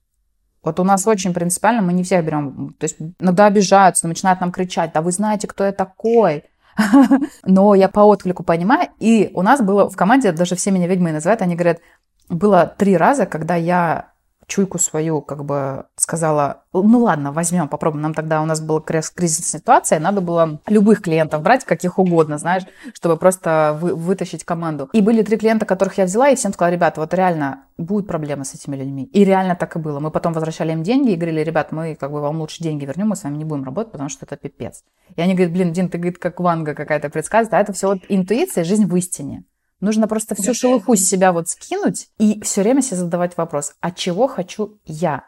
[0.65, 2.75] Вот у нас очень принципиально, мы не всех берем.
[2.79, 6.43] То есть иногда обижаются, начинают нам кричать, да вы знаете, кто я такой.
[7.43, 8.89] Но я по отклику понимаю.
[8.99, 11.79] И у нас было в команде, даже все меня ведьмой называют, они говорят,
[12.27, 14.09] было три раза, когда я
[14.47, 18.03] чуйку свою как бы сказала, ну ладно, возьмем, попробуем.
[18.03, 22.63] Нам тогда у нас была кризисная ситуация, надо было любых клиентов брать, каких угодно, знаешь,
[22.93, 24.89] чтобы просто вы, вытащить команду.
[24.93, 28.45] И были три клиента, которых я взяла, и всем сказала, ребята, вот реально будут проблемы
[28.45, 29.05] с этими людьми.
[29.05, 29.99] И реально так и было.
[29.99, 33.09] Мы потом возвращали им деньги и говорили, ребят, мы как бы вам лучше деньги вернем,
[33.09, 34.83] мы с вами не будем работать, потому что это пипец.
[35.15, 37.99] И они говорят, блин, Дин, ты, говорит, как Ванга какая-то предсказывает, а это все вот
[38.09, 39.43] интуиция, жизнь в истине.
[39.81, 43.91] Нужно просто всю шелуху с себя вот скинуть и все время себе задавать вопрос, а
[43.91, 45.25] чего хочу я?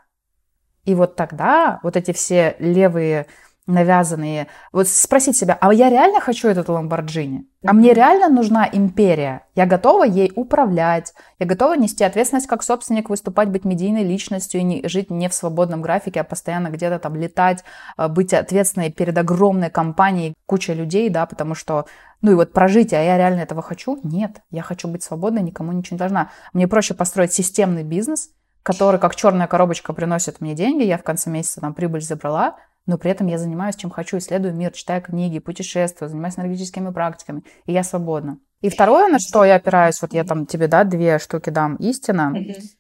[0.86, 3.28] И вот тогда вот эти все левые
[3.68, 4.48] навязанные.
[4.72, 7.46] Вот спросить себя, а я реально хочу этот Ламборджини?
[7.66, 9.42] А мне реально нужна империя?
[9.54, 14.64] Я готова ей управлять, я готова нести ответственность как собственник, выступать, быть медийной личностью и
[14.64, 17.64] не, жить не в свободном графике, а постоянно где-то там летать,
[17.98, 21.86] э, быть ответственной перед огромной компанией, кучей людей, да, потому что
[22.22, 24.00] ну и вот прожить, а я реально этого хочу?
[24.04, 26.32] Нет, я хочу быть свободной, никому ничего не должна.
[26.54, 28.32] Мне проще построить системный бизнес,
[28.64, 32.56] который как черная коробочка приносит мне деньги, я в конце месяца там прибыль забрала,
[32.88, 37.44] но при этом я занимаюсь чем хочу, исследую мир, читаю книги, путешествую, занимаюсь энергетическими практиками,
[37.66, 38.40] и я свободна.
[38.62, 42.36] И второе, на что я опираюсь, вот я там тебе, да, две штуки дам, истина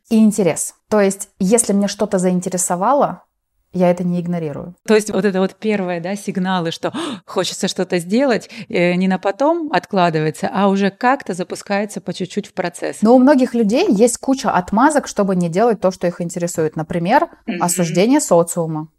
[0.09, 0.73] и интерес.
[0.89, 3.23] То есть, если мне что-то заинтересовало,
[3.73, 4.75] я это не игнорирую.
[4.87, 6.91] То есть вот это вот первое, да, сигналы, что
[7.25, 12.53] хочется что-то сделать, э, не на потом откладывается, а уже как-то запускается по чуть-чуть в
[12.53, 13.01] процесс.
[13.01, 16.75] Но у многих людей есть куча отмазок, чтобы не делать то, что их интересует.
[16.75, 18.89] Например, осуждение социума.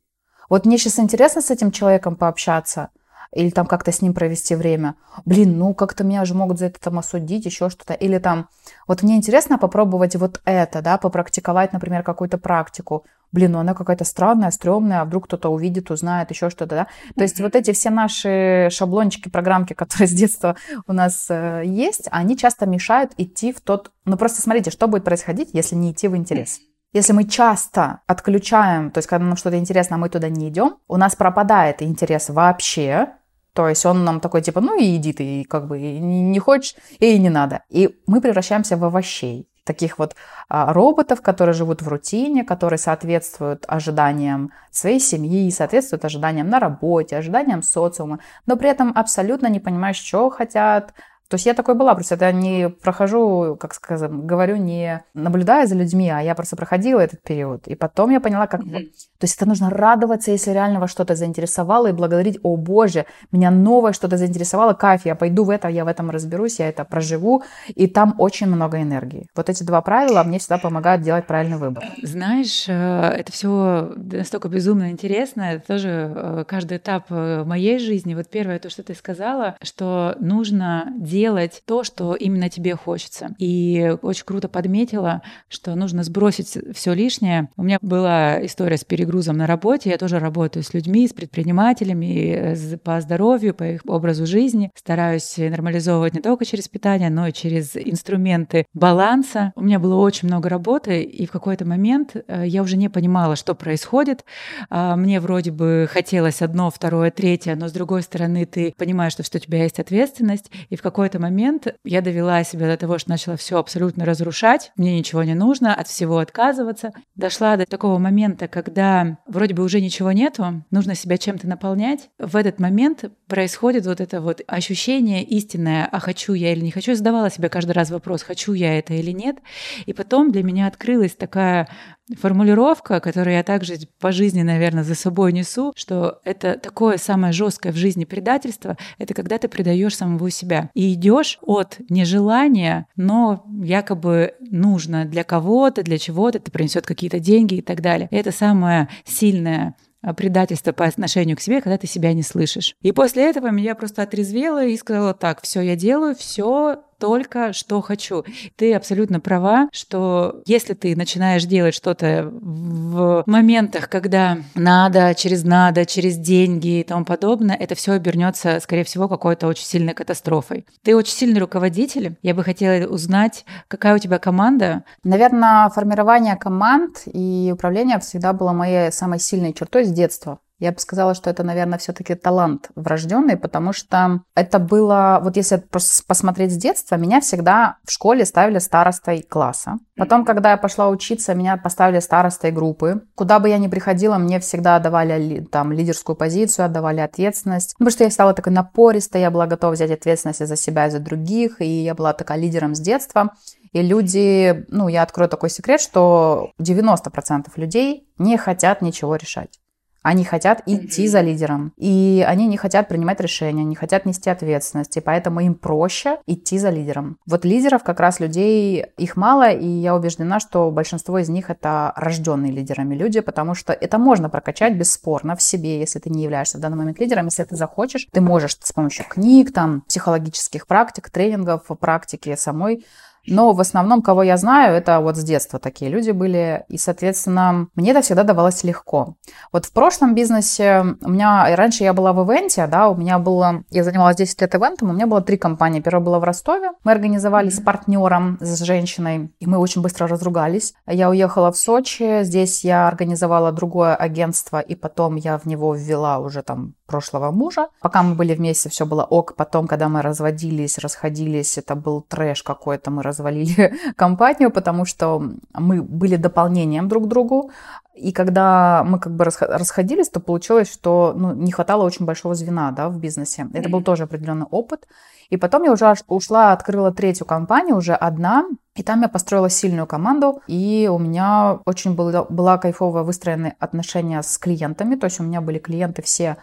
[0.48, 2.90] Вот мне сейчас интересно с этим человеком пообщаться,
[3.32, 4.94] или там как-то с ним провести время.
[5.24, 7.92] Блин, ну как-то меня же могут за это там осудить, еще что-то.
[7.92, 8.48] Или там,
[8.87, 13.04] вот мне интересно попробовать вот это, да, попрактиковать, например, какую-то практику.
[13.30, 16.87] Блин, ну она какая-то странная, стрёмная, а вдруг кто-то увидит, узнает, еще что-то, да.
[17.14, 20.56] То есть вот эти все наши шаблончики, программки, которые с детства
[20.87, 23.92] у нас э, есть, они часто мешают идти в тот...
[24.06, 26.61] Ну просто смотрите, что будет происходить, если не идти в интерес.
[26.92, 30.79] Если мы часто отключаем, то есть когда нам что-то интересно, а мы туда не идем,
[30.88, 33.09] у нас пропадает интерес вообще,
[33.53, 36.38] то есть он нам такой, типа, ну и иди ты, и как бы и не
[36.38, 37.64] хочешь, и не надо.
[37.68, 40.16] И мы превращаемся в овощей таких вот
[40.48, 47.16] а, роботов, которые живут в рутине, которые соответствуют ожиданиям своей семьи, соответствуют ожиданиям на работе,
[47.18, 50.94] ожиданиям социума, но при этом абсолютно не понимаешь, что хотят,
[51.29, 55.75] то есть я такой была, просто я не прохожу, как сказать, говорю, не наблюдая за
[55.75, 57.67] людьми, а я просто проходила этот период.
[57.69, 58.62] И потом я поняла, как...
[58.62, 58.87] Mm-hmm.
[59.19, 63.51] То есть это нужно радоваться, если реально во что-то заинтересовало, и благодарить, о боже, меня
[63.51, 67.43] новое что-то заинтересовало, кайф, я пойду в это, я в этом разберусь, я это проживу,
[67.69, 69.29] и там очень много энергии.
[69.37, 71.85] Вот эти два правила мне всегда помогают делать правильный выбор.
[72.03, 78.14] Знаешь, э, это все настолько безумно интересно, это тоже э, каждый этап э, моей жизни.
[78.14, 83.35] Вот первое, то, что ты сказала, что нужно делать делать то, что именно тебе хочется.
[83.38, 87.48] И очень круто подметила, что нужно сбросить все лишнее.
[87.57, 89.90] У меня была история с перегрузом на работе.
[89.90, 94.70] Я тоже работаю с людьми, с предпринимателями по здоровью, по их образу жизни.
[94.76, 99.52] Стараюсь нормализовывать не только через питание, но и через инструменты баланса.
[99.57, 103.35] У меня было очень много работы, и в какой-то момент э, я уже не понимала,
[103.35, 104.24] что происходит.
[104.70, 109.24] А, мне вроде бы хотелось одно, второе, третье, но с другой стороны ты понимаешь, что,
[109.24, 112.99] что у тебя есть ответственность, и в какой какой-то момент я довела себя до того,
[112.99, 116.92] что начала все абсолютно разрушать, мне ничего не нужно, от всего отказываться.
[117.14, 122.11] Дошла до такого момента, когда вроде бы уже ничего нету, нужно себя чем-то наполнять.
[122.18, 126.90] В этот момент происходит вот это вот ощущение истинное, а хочу я или не хочу.
[126.90, 129.38] Я задавала себе каждый раз вопрос, хочу я это или нет.
[129.87, 131.68] И потом для меня открылась такая
[132.16, 137.73] формулировка, которую я также по жизни, наверное, за собой несу, что это такое самое жесткое
[137.73, 144.35] в жизни предательство, это когда ты предаешь самого себя и идешь от нежелания, но якобы
[144.40, 148.09] нужно для кого-то, для чего-то, это принесет какие-то деньги и так далее.
[148.11, 149.75] Это самое сильное
[150.16, 152.75] предательство по отношению к себе, когда ты себя не слышишь.
[152.83, 157.80] И после этого меня просто отрезвело и сказала так, все, я делаю все только что
[157.80, 158.24] хочу.
[158.56, 165.87] Ты абсолютно права, что если ты начинаешь делать что-то в моментах, когда надо, через надо,
[165.87, 170.66] через деньги и тому подобное, это все обернется, скорее всего, какой-то очень сильной катастрофой.
[170.82, 172.16] Ты очень сильный руководитель.
[172.22, 174.84] Я бы хотела узнать, какая у тебя команда?
[175.04, 180.38] Наверное, формирование команд и управление всегда было моей самой сильной чертой с детства.
[180.59, 185.62] Я бы сказала, что это, наверное, все-таки талант врожденный, потому что это было, вот если
[186.07, 189.79] посмотреть с детства, меня всегда в школе ставили старостой класса.
[189.97, 193.03] Потом, когда я пошла учиться, меня поставили старостой группы.
[193.14, 197.75] Куда бы я ни приходила, мне всегда давали там лидерскую позицию, отдавали ответственность.
[197.75, 200.99] Потому что я стала такой напористой, я была готова взять ответственность за себя и за
[200.99, 203.31] других, и я была такая лидером с детства.
[203.73, 209.59] И люди, ну, я открою такой секрет, что 90% людей не хотят ничего решать.
[210.02, 211.08] Они хотят идти mm-hmm.
[211.08, 215.54] за лидером, и они не хотят принимать решения, не хотят нести ответственность, и поэтому им
[215.54, 217.18] проще идти за лидером.
[217.26, 221.92] Вот лидеров как раз людей, их мало, и я убеждена, что большинство из них это
[221.96, 226.58] рожденные лидерами люди, потому что это можно прокачать бесспорно в себе, если ты не являешься
[226.58, 231.11] в данный момент лидером, если ты захочешь, ты можешь с помощью книг, там, психологических практик,
[231.11, 232.84] тренингов, практики самой
[233.31, 236.64] но в основном, кого я знаю, это вот с детства такие люди были.
[236.69, 239.14] И, соответственно, мне это всегда давалось легко.
[239.53, 241.57] Вот в прошлом бизнесе у меня...
[241.57, 243.64] Раньше я была в ивенте, да, у меня было...
[243.71, 245.81] Я занималась 10 лет ивентом, у меня было три компании.
[245.81, 246.71] Первая была в Ростове.
[246.85, 250.75] Мы организовали с партнером, с женщиной, и мы очень быстро разругались.
[250.87, 252.23] Я уехала в Сочи.
[252.23, 257.69] Здесь я организовала другое агентство, и потом я в него ввела уже там прошлого мужа.
[257.81, 259.35] Пока мы были вместе, все было ок.
[259.37, 262.91] Потом, когда мы разводились, расходились, это был трэш какой-то.
[262.91, 265.22] Мы развалили компанию, потому что
[265.54, 267.50] мы были дополнением друг к другу.
[267.94, 272.70] И когда мы как бы расходились, то получилось, что ну, не хватало очень большого звена
[272.70, 273.48] да, в бизнесе.
[273.52, 274.87] Это был тоже определенный опыт.
[275.31, 279.87] И потом я уже ушла, открыла третью компанию, уже одна, и там я построила сильную
[279.87, 285.24] команду, и у меня очень было, была кайфовая выстроенные отношения с клиентами, то есть у
[285.24, 286.38] меня были клиенты все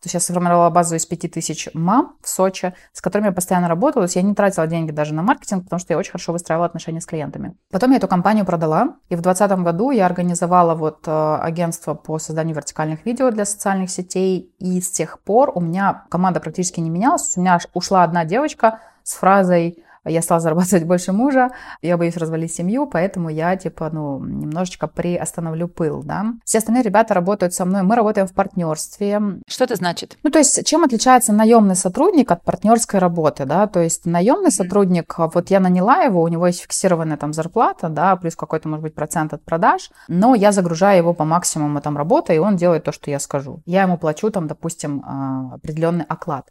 [0.00, 4.02] сейчас сформировала базу из 5000 мам в Сочи, с которыми я постоянно работала.
[4.02, 6.66] То есть я не тратила деньги даже на маркетинг, потому что я очень хорошо выстраивала
[6.66, 7.56] отношения с клиентами.
[7.70, 12.18] Потом я эту компанию продала, и в 2020 году я организовала вот э, агентство по
[12.18, 16.90] созданию вертикальных видео для социальных сетей, и с тех пор у меня команда практически не
[16.90, 17.36] менялась.
[17.36, 21.50] У меня ушла одна девочка с фразой я стала зарабатывать больше мужа,
[21.82, 26.34] я боюсь развалить семью, поэтому я, типа, ну, немножечко приостановлю пыл, да.
[26.44, 29.20] Все остальные ребята работают со мной, мы работаем в партнерстве.
[29.48, 30.18] Что это значит?
[30.22, 35.14] Ну, то есть, чем отличается наемный сотрудник от партнерской работы, да, то есть наемный сотрудник,
[35.18, 38.94] вот я наняла его, у него есть фиксированная там зарплата, да, плюс какой-то, может быть,
[38.94, 42.92] процент от продаж, но я загружаю его по максимуму там работы, и он делает то,
[42.92, 43.60] что я скажу.
[43.66, 46.46] Я ему плачу там, допустим, а, определенный оклад.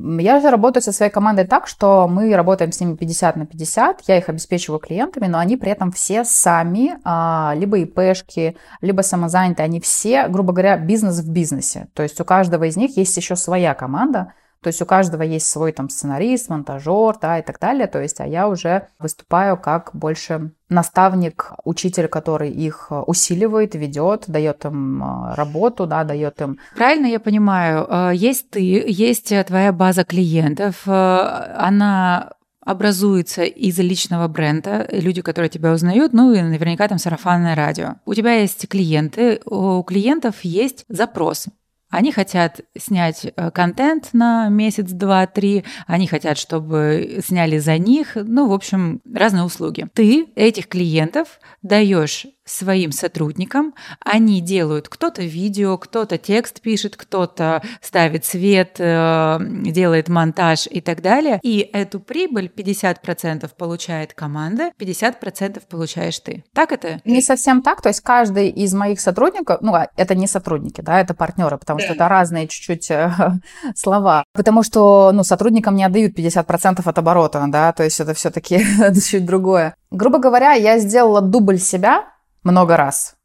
[0.00, 4.02] Я же работаю со своей командой так, что мы работаем с ними 50 на 50,
[4.06, 9.64] я их обеспечиваю клиентами, но они при этом все сами, а, либо ИПшки, либо самозанятые,
[9.64, 11.88] они все, грубо говоря, бизнес в бизнесе.
[11.94, 15.46] То есть у каждого из них есть еще своя команда, то есть у каждого есть
[15.46, 17.86] свой там сценарист, монтажер, да, и так далее.
[17.86, 24.64] То есть, а я уже выступаю как больше наставник, учитель, который их усиливает, ведет, дает
[24.64, 26.58] им а, работу, да, дает им.
[26.76, 34.28] Правильно я понимаю, э, есть ты, есть твоя база клиентов, э, она образуется из личного
[34.28, 37.94] бренда, люди, которые тебя узнают, ну и наверняка там сарафанное радио.
[38.04, 41.46] У тебя есть клиенты, у клиентов есть запрос.
[41.90, 45.64] Они хотят снять э, контент на месяц, два, три.
[45.86, 48.12] Они хотят, чтобы сняли за них.
[48.14, 49.86] Ну, в общем, разные услуги.
[49.94, 53.74] Ты этих клиентов даешь своим сотрудникам.
[54.04, 61.02] Они делают кто-то видео, кто-то текст пишет, кто-то ставит свет, э, делает монтаж и так
[61.02, 61.40] далее.
[61.42, 66.44] И эту прибыль 50% получает команда, 50% получаешь ты.
[66.54, 67.00] Так это?
[67.04, 67.82] Не совсем так.
[67.82, 71.78] То есть каждый из моих сотрудников, ну, а, это не сотрудники, да, это партнеры, потому
[71.80, 73.12] что это разные чуть-чуть э,
[73.74, 74.24] слова.
[74.32, 78.60] Потому что, ну, сотрудникам не отдают 50% от оборота, да, то есть это все-таки
[79.08, 79.74] чуть другое.
[79.90, 82.04] Грубо говоря, я сделала дубль себя,
[82.48, 83.16] много раз.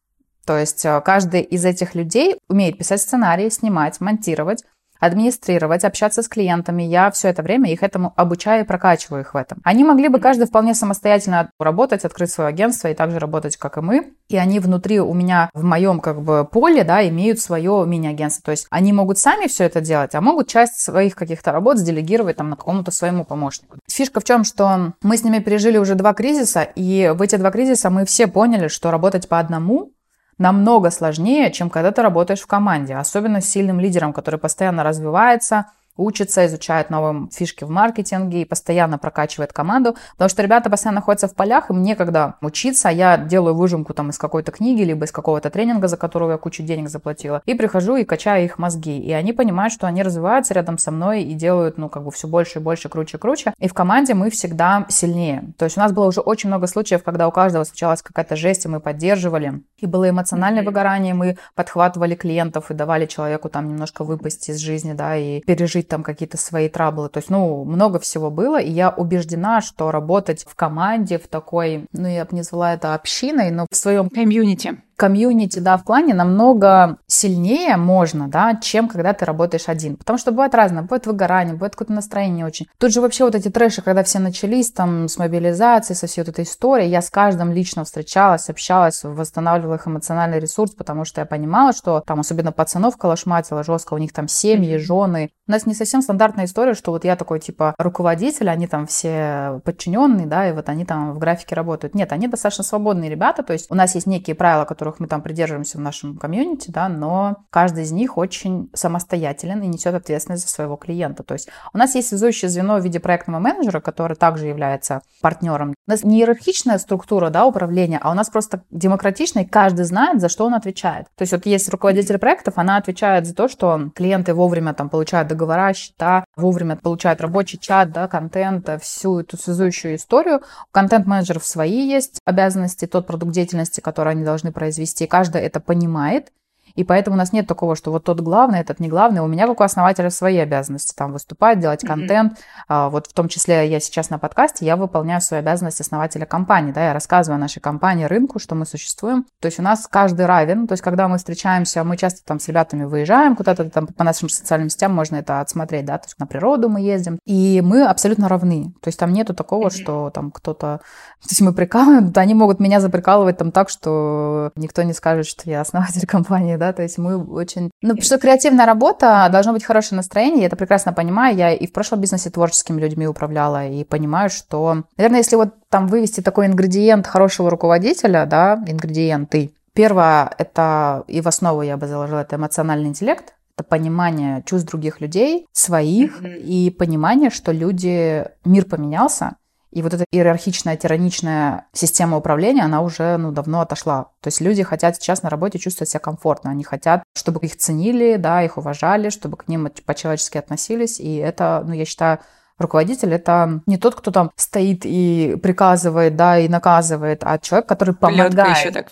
[0.46, 4.64] То есть э, каждый из этих людей умеет писать сценарии, снимать, монтировать,
[5.06, 6.84] администрировать, общаться с клиентами.
[6.84, 9.60] Я все это время их этому обучаю и прокачиваю их в этом.
[9.64, 13.82] Они могли бы каждый вполне самостоятельно работать, открыть свое агентство и также работать, как и
[13.82, 14.14] мы.
[14.30, 18.44] И они внутри у меня, в моем как бы поле, да, имеют свое мини-агентство.
[18.46, 22.38] То есть они могут сами все это делать, а могут часть своих каких-то работ сделегировать
[22.38, 23.78] там на какому-то своему помощнику.
[23.90, 27.52] Фишка в чем, что мы с ними пережили уже два кризиса, и в эти два
[27.52, 29.92] кризиса мы все поняли, что работать по одному
[30.38, 35.68] намного сложнее, чем когда ты работаешь в команде, особенно с сильным лидером, который постоянно развивается,
[35.98, 41.28] учится, изучает новые фишки в маркетинге и постоянно прокачивает команду, потому что ребята постоянно находятся
[41.28, 45.50] в полях, им некогда учиться, я делаю выжимку там из какой-то книги, либо из какого-то
[45.50, 49.34] тренинга, за которого я кучу денег заплатила, и прихожу и качаю их мозги, и они
[49.34, 52.62] понимают, что они развиваются рядом со мной и делают, ну, как бы все больше и
[52.62, 55.54] больше, круче, круче, и в команде мы всегда сильнее.
[55.58, 58.66] То есть у нас было уже очень много случаев, когда у каждого случалась какая-то жесть,
[58.66, 64.04] и мы поддерживали, и было эмоциональное выгорание, мы подхватывали клиентов и давали человеку там немножко
[64.04, 67.10] выпасть из жизни, да, и пережить решить там какие-то свои траблы.
[67.10, 71.86] То есть, ну, много всего было, и я убеждена, что работать в команде, в такой,
[71.94, 76.14] ну, я бы не назвала это общиной, но в своем комьюнити комьюнити, да, в клане
[76.14, 79.96] намного сильнее можно, да, чем когда ты работаешь один.
[79.98, 82.68] Потому что бывает разное, бывает выгорание, бывает какое-то настроение очень.
[82.78, 86.30] Тут же вообще вот эти трэши, когда все начались там с мобилизацией, со всей вот
[86.30, 91.26] этой историей, я с каждым лично встречалась, общалась, восстанавливала их эмоциональный ресурс, потому что я
[91.26, 95.32] понимала, что там особенно пацанов калашматила жестко, у них там семьи, жены.
[95.48, 99.62] У нас не совсем стандартная история, что вот я такой типа руководитель, они там все
[99.64, 101.96] подчиненные, да, и вот они там в графике работают.
[101.96, 105.08] Нет, они достаточно свободные ребята, то есть у нас есть некие правила, которые которых мы
[105.08, 110.44] там придерживаемся в нашем комьюнити, да, но каждый из них очень самостоятелен и несет ответственность
[110.44, 111.24] за своего клиента.
[111.24, 115.74] То есть у нас есть связующее звено в виде проектного менеджера, который также является партнером.
[115.88, 120.20] У нас не иерархичная структура да, управления, а у нас просто демократичная, и каждый знает,
[120.20, 121.06] за что он отвечает.
[121.16, 125.30] То есть вот есть руководитель проектов, она отвечает за то, что клиенты вовремя там получают
[125.30, 130.40] договора, счета, вовремя получают рабочий чат, да, контент, всю эту связующую историю.
[130.40, 135.08] У контент-менеджеров свои есть обязанности, тот продукт деятельности, который они должны произвести, произвести.
[135.08, 136.32] Каждый это понимает,
[136.76, 139.22] и поэтому у нас нет такого, что вот тот главный, этот не главный.
[139.22, 140.94] У меня, как у основателя, свои обязанности.
[140.96, 142.38] Там выступать, делать контент.
[142.70, 142.90] Mm-hmm.
[142.90, 146.72] Вот в том числе я сейчас на подкасте, я выполняю свою обязанность основателя компании.
[146.72, 149.26] Да, я рассказываю о нашей компании, рынку, что мы существуем.
[149.40, 150.68] То есть у нас каждый равен.
[150.68, 154.30] То есть когда мы встречаемся, мы часто там с ребятами выезжаем куда-то там по нашим
[154.30, 157.20] социальным сетям, можно это отсмотреть, да, то есть на природу мы ездим.
[157.26, 158.74] И мы абсолютно равны.
[158.82, 159.82] То есть там нету такого, mm-hmm.
[159.82, 160.82] что там кто-то...
[161.24, 165.50] То есть мы прикалываем, они могут меня заприкалывать там так, что никто не скажет, что
[165.50, 167.72] я основатель компании, да, то есть мы очень...
[167.82, 171.74] Ну, что креативная работа, должно быть хорошее настроение, я это прекрасно понимаю, я и в
[171.74, 177.08] прошлом бизнесе творческими людьми управляла, и понимаю, что, наверное, если вот там вывести такой ингредиент
[177.08, 183.34] хорошего руководителя, да, ингредиенты, первое, это и в основу я бы заложила, это эмоциональный интеллект,
[183.56, 186.40] это понимание чувств других людей, своих, mm-hmm.
[186.40, 189.36] и понимание, что люди, мир поменялся,
[189.74, 194.12] И вот эта иерархичная, тираничная система управления, она уже ну, давно отошла.
[194.22, 196.52] То есть люди хотят сейчас на работе чувствовать себя комфортно.
[196.52, 201.00] Они хотят, чтобы их ценили, да, их уважали, чтобы к ним по-человечески относились.
[201.00, 202.20] И это, ну, я считаю,
[202.64, 207.94] руководитель это не тот, кто там стоит и приказывает, да, и наказывает, а человек, который
[207.94, 208.58] помогает.
[208.58, 208.88] еще так.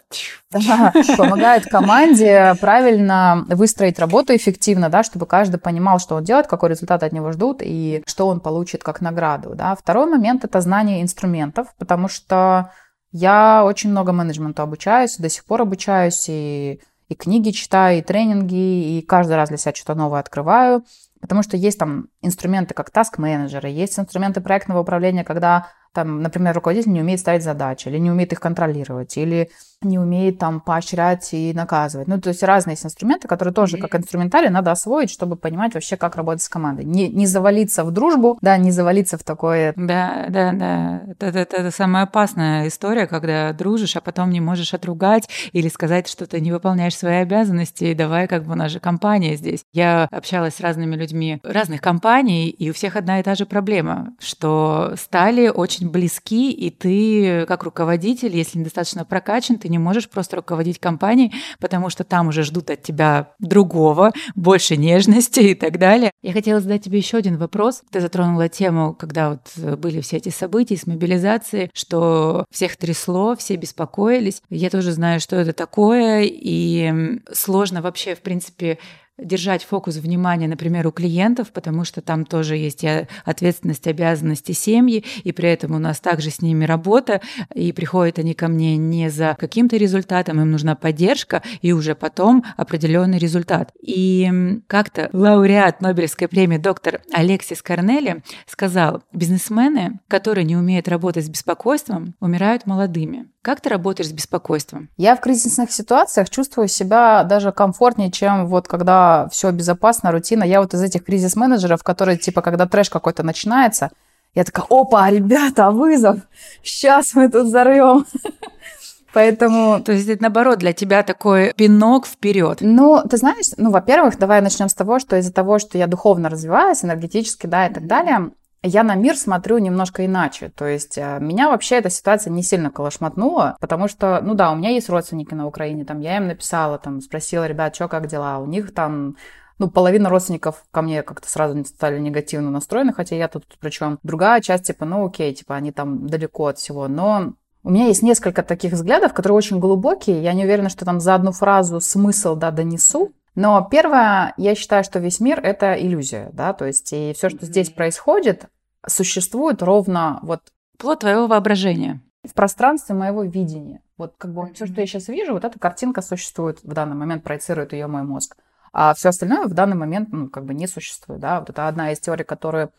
[0.51, 6.69] Да, помогает команде правильно выстроить работу эффективно, да, чтобы каждый понимал, что он делает, какой
[6.69, 9.55] результат от него ждут и что он получит как награду.
[9.55, 9.75] Да.
[9.75, 12.71] Второй момент– это знание инструментов, потому что
[13.11, 18.97] я очень много менеджменту обучаюсь, до сих пор обучаюсь, и, и книги читаю, и тренинги,
[18.97, 20.83] и каждый раз для себя что-то новое открываю.
[21.21, 26.91] Потому что есть там инструменты как task-менеджеры, есть инструменты проектного управления, когда там, например, руководитель
[26.91, 29.51] не умеет ставить задачи, или не умеет их контролировать, или
[29.83, 32.07] не умеет там поощрять и наказывать.
[32.07, 35.97] Ну, то есть разные есть инструменты, которые тоже как инструментарий надо освоить, чтобы понимать вообще,
[35.97, 36.85] как работать с командой.
[36.85, 39.73] Не, не завалиться в дружбу, да, не завалиться в такое...
[39.75, 41.01] Да, да, да.
[41.07, 46.07] Это, это, это самая опасная история, когда дружишь, а потом не можешь отругать или сказать,
[46.07, 49.63] что ты не выполняешь свои обязанности, и давай как бы у нас же компания здесь.
[49.73, 54.13] Я общалась с разными людьми разных компаний, и у всех одна и та же проблема,
[54.19, 60.35] что стали очень близки, и ты как руководитель, если недостаточно прокачан, ты не можешь просто
[60.35, 66.11] руководить компанией, потому что там уже ждут от тебя другого, больше нежности и так далее.
[66.21, 67.81] Я хотела задать тебе еще один вопрос.
[67.89, 73.55] Ты затронула тему, когда вот были все эти события с мобилизацией, что всех трясло, все
[73.55, 74.43] беспокоились.
[74.49, 78.77] Я тоже знаю, что это такое, и сложно вообще, в принципе,
[79.21, 82.83] держать фокус внимания, например, у клиентов, потому что там тоже есть
[83.25, 87.21] ответственность, обязанности семьи, и при этом у нас также с ними работа,
[87.53, 92.43] и приходят они ко мне не за каким-то результатом, им нужна поддержка, и уже потом
[92.57, 93.71] определенный результат.
[93.81, 101.29] И как-то лауреат Нобелевской премии доктор Алексис Корнели сказал, бизнесмены, которые не умеют работать с
[101.29, 103.27] беспокойством, умирают молодыми.
[103.41, 104.89] Как ты работаешь с беспокойством?
[104.97, 110.43] Я в кризисных ситуациях чувствую себя даже комфортнее, чем вот когда все безопасно, рутина.
[110.43, 113.89] Я вот из этих кризис-менеджеров, которые типа, когда трэш какой-то начинается,
[114.33, 116.19] я такая, опа, ребята, вызов,
[116.63, 118.05] сейчас мы тут взорвем.
[119.13, 119.81] Поэтому...
[119.81, 122.59] То есть это наоборот для тебя такой пинок вперед.
[122.61, 126.29] Ну, ты знаешь, ну, во-первых, давай начнем с того, что из-за того, что я духовно
[126.29, 128.31] развиваюсь, энергетически, да, и так далее,
[128.63, 130.49] я на мир смотрю немножко иначе.
[130.49, 134.55] То есть э, меня вообще эта ситуация не сильно колошматнула, потому что, ну да, у
[134.55, 138.39] меня есть родственники на Украине, там я им написала, там спросила, ребят, что, как дела?
[138.39, 139.15] У них там
[139.57, 144.41] ну, половина родственников ко мне как-то сразу стали негативно настроены, хотя я тут причем другая
[144.41, 147.33] часть, типа, ну, окей, типа, они там далеко от всего, но
[147.63, 151.13] у меня есть несколько таких взглядов, которые очень глубокие, я не уверена, что там за
[151.13, 156.53] одну фразу смысл, да, донесу, но первое, я считаю, что весь мир это иллюзия, да,
[156.53, 158.45] то есть и все, что здесь происходит,
[158.87, 160.41] существует ровно вот
[160.77, 163.81] плод твоего воображения в пространстве моего видения.
[163.97, 167.23] Вот как бы все, что я сейчас вижу, вот эта картинка существует в данный момент,
[167.23, 168.35] проецирует ее мой мозг.
[168.73, 171.39] А все остальное в данный момент, ну, как бы не существует, да.
[171.39, 172.71] Вот это одна из теорий, которую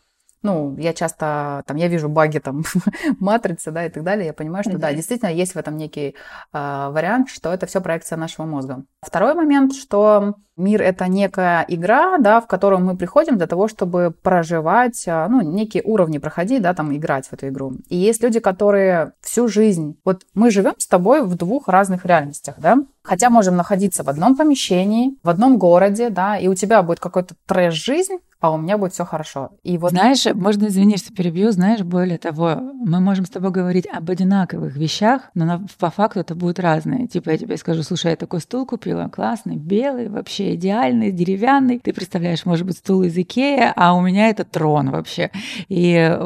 [0.43, 2.63] ну, я часто, там, я вижу баги, там,
[3.19, 4.79] матрицы, да, и так далее, я понимаю, что, mm-hmm.
[4.79, 6.15] да, действительно, есть в этом некий
[6.53, 8.83] э, вариант, что это все проекция нашего мозга.
[9.01, 14.13] Второй момент, что мир— это некая игра, да, в которую мы приходим для того, чтобы
[14.21, 17.73] проживать, а, ну, некие уровни проходить, да, там, играть в эту игру.
[17.89, 19.97] И есть люди, которые всю жизнь...
[20.05, 24.35] Вот мы живем с тобой в двух разных реальностях, да, хотя можем находиться в одном
[24.35, 28.91] помещении, в одном городе, да, и у тебя будет какой-то трэш-жизнь, а у меня будет
[28.91, 29.51] все хорошо.
[29.63, 29.91] И вот...
[29.91, 34.75] Знаешь, можно извини, что перебью, знаешь, более того, мы можем с тобой говорить об одинаковых
[34.75, 37.07] вещах, но на, по факту это будет разное.
[37.07, 41.79] Типа я тебе скажу, слушай, я такой стул купила, классный, белый, вообще идеальный, деревянный.
[41.79, 45.31] Ты представляешь, может быть, стул из Икеи, а у меня это трон вообще.
[45.69, 46.19] И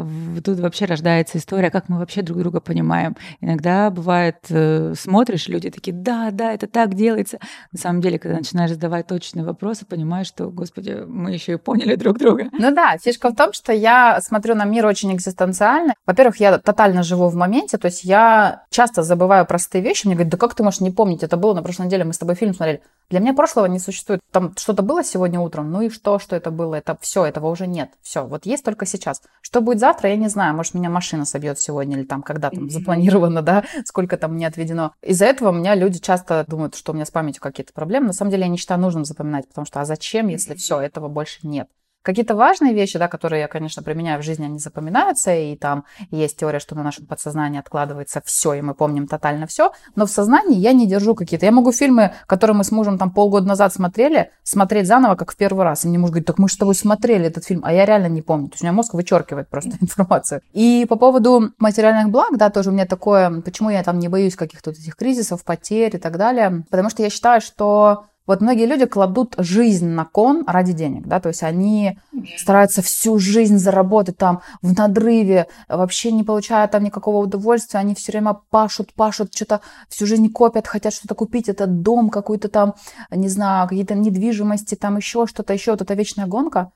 [0.43, 3.15] тут вообще рождается история, как мы вообще друг друга понимаем.
[3.41, 7.37] Иногда бывает, э, смотришь, люди такие, да, да, это так делается.
[7.71, 11.93] На самом деле, когда начинаешь задавать точные вопросы, понимаешь, что, господи, мы еще и поняли
[11.93, 12.49] друг друг друга.
[12.51, 15.93] Ну да, фишка в том, что я смотрю на мир очень экзистенциально.
[16.05, 20.07] Во-первых, я тотально живу в моменте, то есть я часто забываю простые вещи.
[20.07, 22.17] Мне говорят, да как ты можешь не помнить, это было на прошлой неделе, мы с
[22.17, 22.81] тобой фильм смотрели.
[23.09, 24.19] Для меня прошлого не существует.
[24.31, 26.75] Там что-то было сегодня утром, ну и что, что это было?
[26.75, 27.91] Это все, этого уже нет.
[28.01, 29.21] Все, вот есть только сейчас.
[29.41, 30.55] Что будет завтра, я не знаю.
[30.55, 34.93] Может, меня машина собьет сегодня или там когда там запланировано, да, сколько там мне отведено.
[35.01, 38.07] Из-за этого у меня люди часто думают, что у меня с памятью какие-то проблемы.
[38.07, 41.07] На самом деле я не считаю нужным запоминать, потому что а зачем, если все, этого
[41.07, 41.69] больше нет.
[42.07, 46.37] Какие-то важные вещи, да, которые я, конечно, применяю в жизни, они запоминаются, и там есть
[46.37, 50.57] теория, что на нашем подсознании откладывается все, и мы помним тотально все, но в сознании
[50.57, 51.45] я не держу какие-то.
[51.45, 55.35] Я могу фильмы, которые мы с мужем там полгода назад смотрели, смотреть заново, как в
[55.35, 55.83] первый раз.
[55.83, 58.07] И мне муж говорит, так мы же с тобой смотрели этот фильм, а я реально
[58.07, 58.47] не помню.
[58.47, 60.39] То есть у меня мозг вычеркивает просто информацию.
[60.53, 64.37] И по поводу материальных благ, да, тоже у меня такое, почему я там не боюсь
[64.37, 68.65] каких-то вот этих кризисов, потерь и так далее, потому что я считаю, что вот многие
[68.65, 71.97] люди кладут жизнь на кон ради денег, да, то есть они
[72.37, 78.11] стараются всю жизнь заработать там в надрыве, вообще не получая там никакого удовольствия, они все
[78.11, 82.75] время пашут, пашут, что-то всю жизнь копят, хотят что-то купить, этот дом какой-то там,
[83.09, 86.71] не знаю, какие-то недвижимости, там еще что-то, еще вот эта вечная гонка.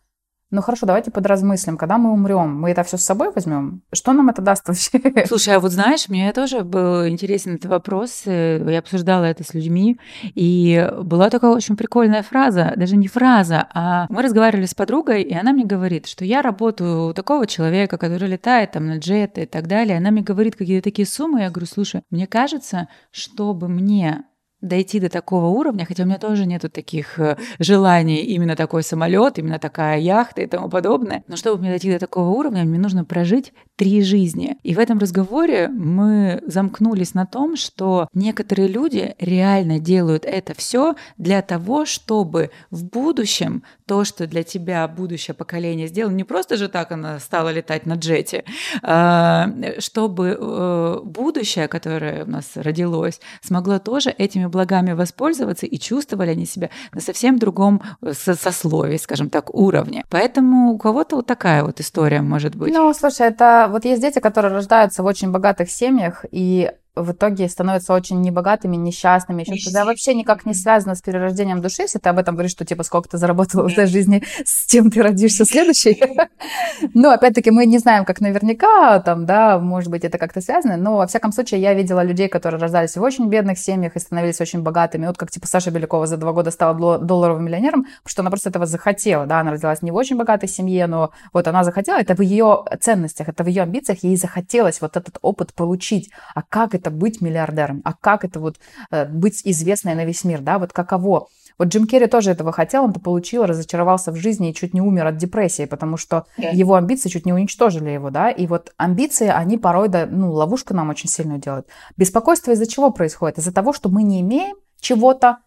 [0.52, 3.84] Ну хорошо, давайте подразмыслим, когда мы умрем, мы это все с собой возьмем?
[3.94, 5.00] Что нам это даст вообще?
[5.26, 9.54] Слушай, а вот знаешь, мне тоже был интересен этот вопрос, э, я обсуждала это с
[9.54, 9.98] людьми,
[10.36, 15.34] и была такая очень прикольная фраза, даже не фраза, а мы разговаривали с подругой, и
[15.34, 19.46] она мне говорит, что я работаю у такого человека, который летает там на джеты и
[19.46, 24.26] так далее, она мне говорит какие-то такие суммы, я говорю, слушай, мне кажется, чтобы мне
[24.62, 29.40] дойти до такого уровня, хотя у меня тоже нету таких э, желаний, именно такой самолет,
[29.40, 31.24] именно такая яхта и тому подобное.
[31.28, 34.58] Но чтобы мне дойти до такого уровня, мне нужно прожить три жизни.
[34.64, 40.96] И в этом разговоре мы замкнулись на том, что некоторые люди реально делают это все
[41.18, 46.70] для того, чтобы в будущем то, что для тебя будущее поколение сделало, не просто же
[46.70, 48.46] так она стала летать на джете,
[48.84, 49.50] а,
[49.80, 56.46] чтобы э, будущее, которое у нас родилось, смогло тоже этими благами воспользоваться и чувствовали они
[56.46, 60.04] себя на совсем другом э, сословии, скажем так, уровне.
[60.10, 62.74] Поэтому у кого-то вот такая вот история может быть.
[62.74, 67.48] Ну, слушай, это вот есть дети, которые рождаются в очень богатых семьях, и в итоге
[67.48, 69.86] становятся очень небогатыми, несчастными, еще что-то.
[69.86, 73.10] вообще никак не связано с перерождением души, если ты об этом говоришь, что типа сколько
[73.10, 76.02] ты заработала в этой жизни, с тем ты родишься следующей.
[76.94, 80.98] Но опять-таки мы не знаем, как наверняка там, да, может быть, это как-то связано, но
[80.98, 84.62] во всяком случае я видела людей, которые рождались в очень бедных семьях и становились очень
[84.62, 85.06] богатыми.
[85.06, 88.50] Вот как типа Саша Белякова за два года стала долларовым миллионером, потому что она просто
[88.50, 92.16] этого захотела, да, она родилась не в очень богатой семье, но вот она захотела, это
[92.16, 96.10] в ее ценностях, это в ее амбициях, ей захотелось вот этот опыт получить.
[96.34, 98.58] А как это быть миллиардером, а как это вот
[98.90, 101.28] э, быть известной на весь мир, да, вот каково.
[101.58, 104.82] Вот Джим Керри тоже этого хотел, он это получил, разочаровался в жизни и чуть не
[104.82, 106.56] умер от депрессии, потому что yeah.
[106.56, 110.74] его амбиции чуть не уничтожили его, да, и вот амбиции, они порой, да, ну, ловушку
[110.74, 111.68] нам очень сильно делают.
[111.98, 113.38] Беспокойство из-за чего происходит?
[113.38, 115.38] Из-за того, что мы не имеем чего-то,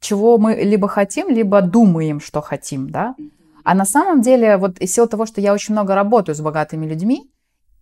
[0.00, 3.16] чего мы либо хотим, либо думаем, что хотим, да.
[3.64, 6.86] А на самом деле, вот из силы того, что я очень много работаю с богатыми
[6.86, 7.28] людьми,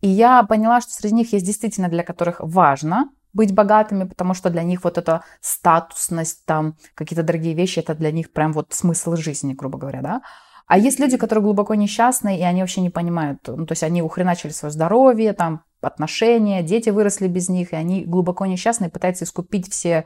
[0.04, 4.50] и я поняла, что среди них есть действительно для которых важно быть богатыми, потому что
[4.50, 9.16] для них вот эта статусность, там, какие-то дорогие вещи, это для них прям вот смысл
[9.16, 10.20] жизни, грубо говоря, да.
[10.66, 14.02] А есть люди, которые глубоко несчастные, и они вообще не понимают, ну, то есть они
[14.02, 19.72] ухреначили свое здоровье, там, отношения, дети выросли без них, и они глубоко несчастные, пытаются искупить
[19.72, 20.04] все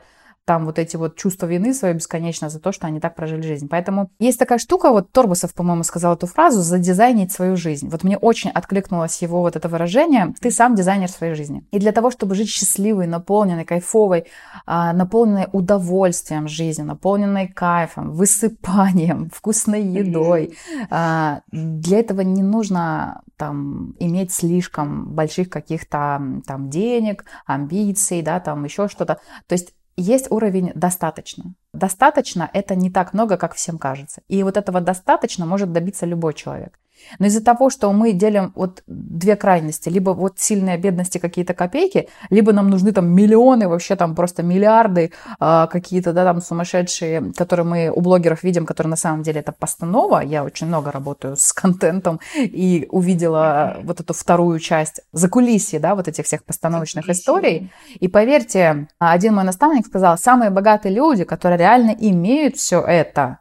[0.49, 3.67] там вот эти вот чувства вины свое бесконечно за то, что они так прожили жизнь.
[3.69, 7.87] Поэтому есть такая штука, вот Торбусов, по-моему, сказал эту фразу, задизайнить свою жизнь.
[7.87, 11.67] Вот мне очень откликнулось его вот это выражение, ты сам дизайнер своей жизни.
[11.69, 14.25] И для того, чтобы жить счастливой, наполненной, кайфовой,
[14.65, 20.57] а, наполненной удовольствием жизни, наполненной кайфом, высыпанием, вкусной едой,
[20.89, 28.63] а, для этого не нужно там иметь слишком больших каких-то там денег, амбиций, да, там
[28.63, 29.19] еще что-то.
[29.45, 31.53] То есть есть уровень достаточно.
[31.73, 34.21] Достаточно это не так много, как всем кажется.
[34.27, 36.79] И вот этого достаточно может добиться любой человек.
[37.19, 42.09] Но из-за того, что мы делим вот две крайности, либо вот сильные бедности какие-то копейки,
[42.29, 47.65] либо нам нужны там миллионы, вообще там просто миллиарды э, какие-то, да, там сумасшедшие, которые
[47.65, 50.19] мы у блогеров видим, которые на самом деле это постанова.
[50.19, 55.95] Я очень много работаю с контентом и увидела вот эту вторую часть за кулисье, да,
[55.95, 57.71] вот этих всех постановочных историй.
[57.99, 63.39] И поверьте, один мой наставник сказал, самые богатые люди, которые реально имеют все это,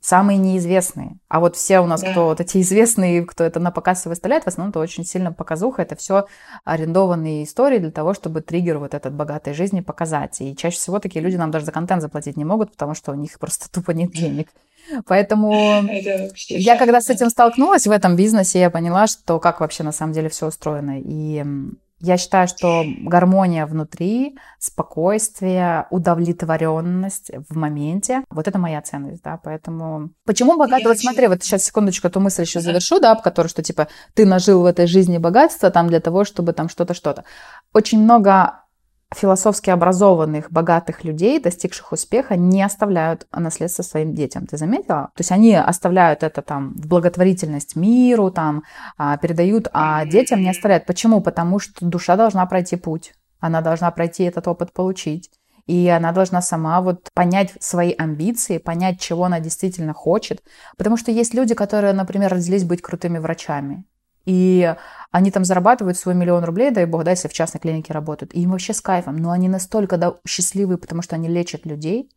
[0.00, 1.18] самые неизвестные.
[1.28, 2.10] А вот все у нас, да.
[2.10, 5.82] кто вот эти известные, кто это на показ выставляет, в основном это очень сильно показуха.
[5.82, 6.26] Это все
[6.64, 10.40] арендованные истории для того, чтобы триггер вот этот богатой жизни показать.
[10.40, 13.14] И чаще всего такие люди нам даже за контент заплатить не могут, потому что у
[13.14, 14.48] них просто тупо нет денег.
[15.06, 15.84] Поэтому
[16.48, 20.14] я когда с этим столкнулась в этом бизнесе, я поняла, что как вообще на самом
[20.14, 20.98] деле все устроено.
[20.98, 21.44] И
[22.00, 30.10] я считаю, что гармония внутри, спокойствие, удовлетворенность в моменте, вот это моя ценность, да, поэтому...
[30.24, 30.86] Почему богатый?
[30.86, 34.62] Вот смотри, вот сейчас секундочку эту мысль еще завершу, да, которую, что типа ты нажил
[34.62, 37.24] в этой жизни богатство там для того, чтобы там что-то, что-то.
[37.72, 38.59] Очень много
[39.14, 44.46] философски образованных, богатых людей, достигших успеха, не оставляют наследство своим детям.
[44.46, 45.10] Ты заметила?
[45.14, 48.62] То есть они оставляют это там в благотворительность миру, там
[48.96, 50.86] а, передают, а детям не оставляют.
[50.86, 51.20] Почему?
[51.20, 53.12] Потому что душа должна пройти путь.
[53.40, 55.30] Она должна пройти этот опыт получить.
[55.66, 60.42] И она должна сама вот понять свои амбиции, понять, чего она действительно хочет.
[60.76, 63.84] Потому что есть люди, которые, например, родились быть крутыми врачами.
[64.26, 64.74] И
[65.10, 68.34] они там зарабатывают свой миллион рублей, дай бог, да, если в частной клинике работают.
[68.34, 69.16] И им вообще с кайфом.
[69.16, 72.10] Но они настолько да, счастливы, потому что они лечат людей.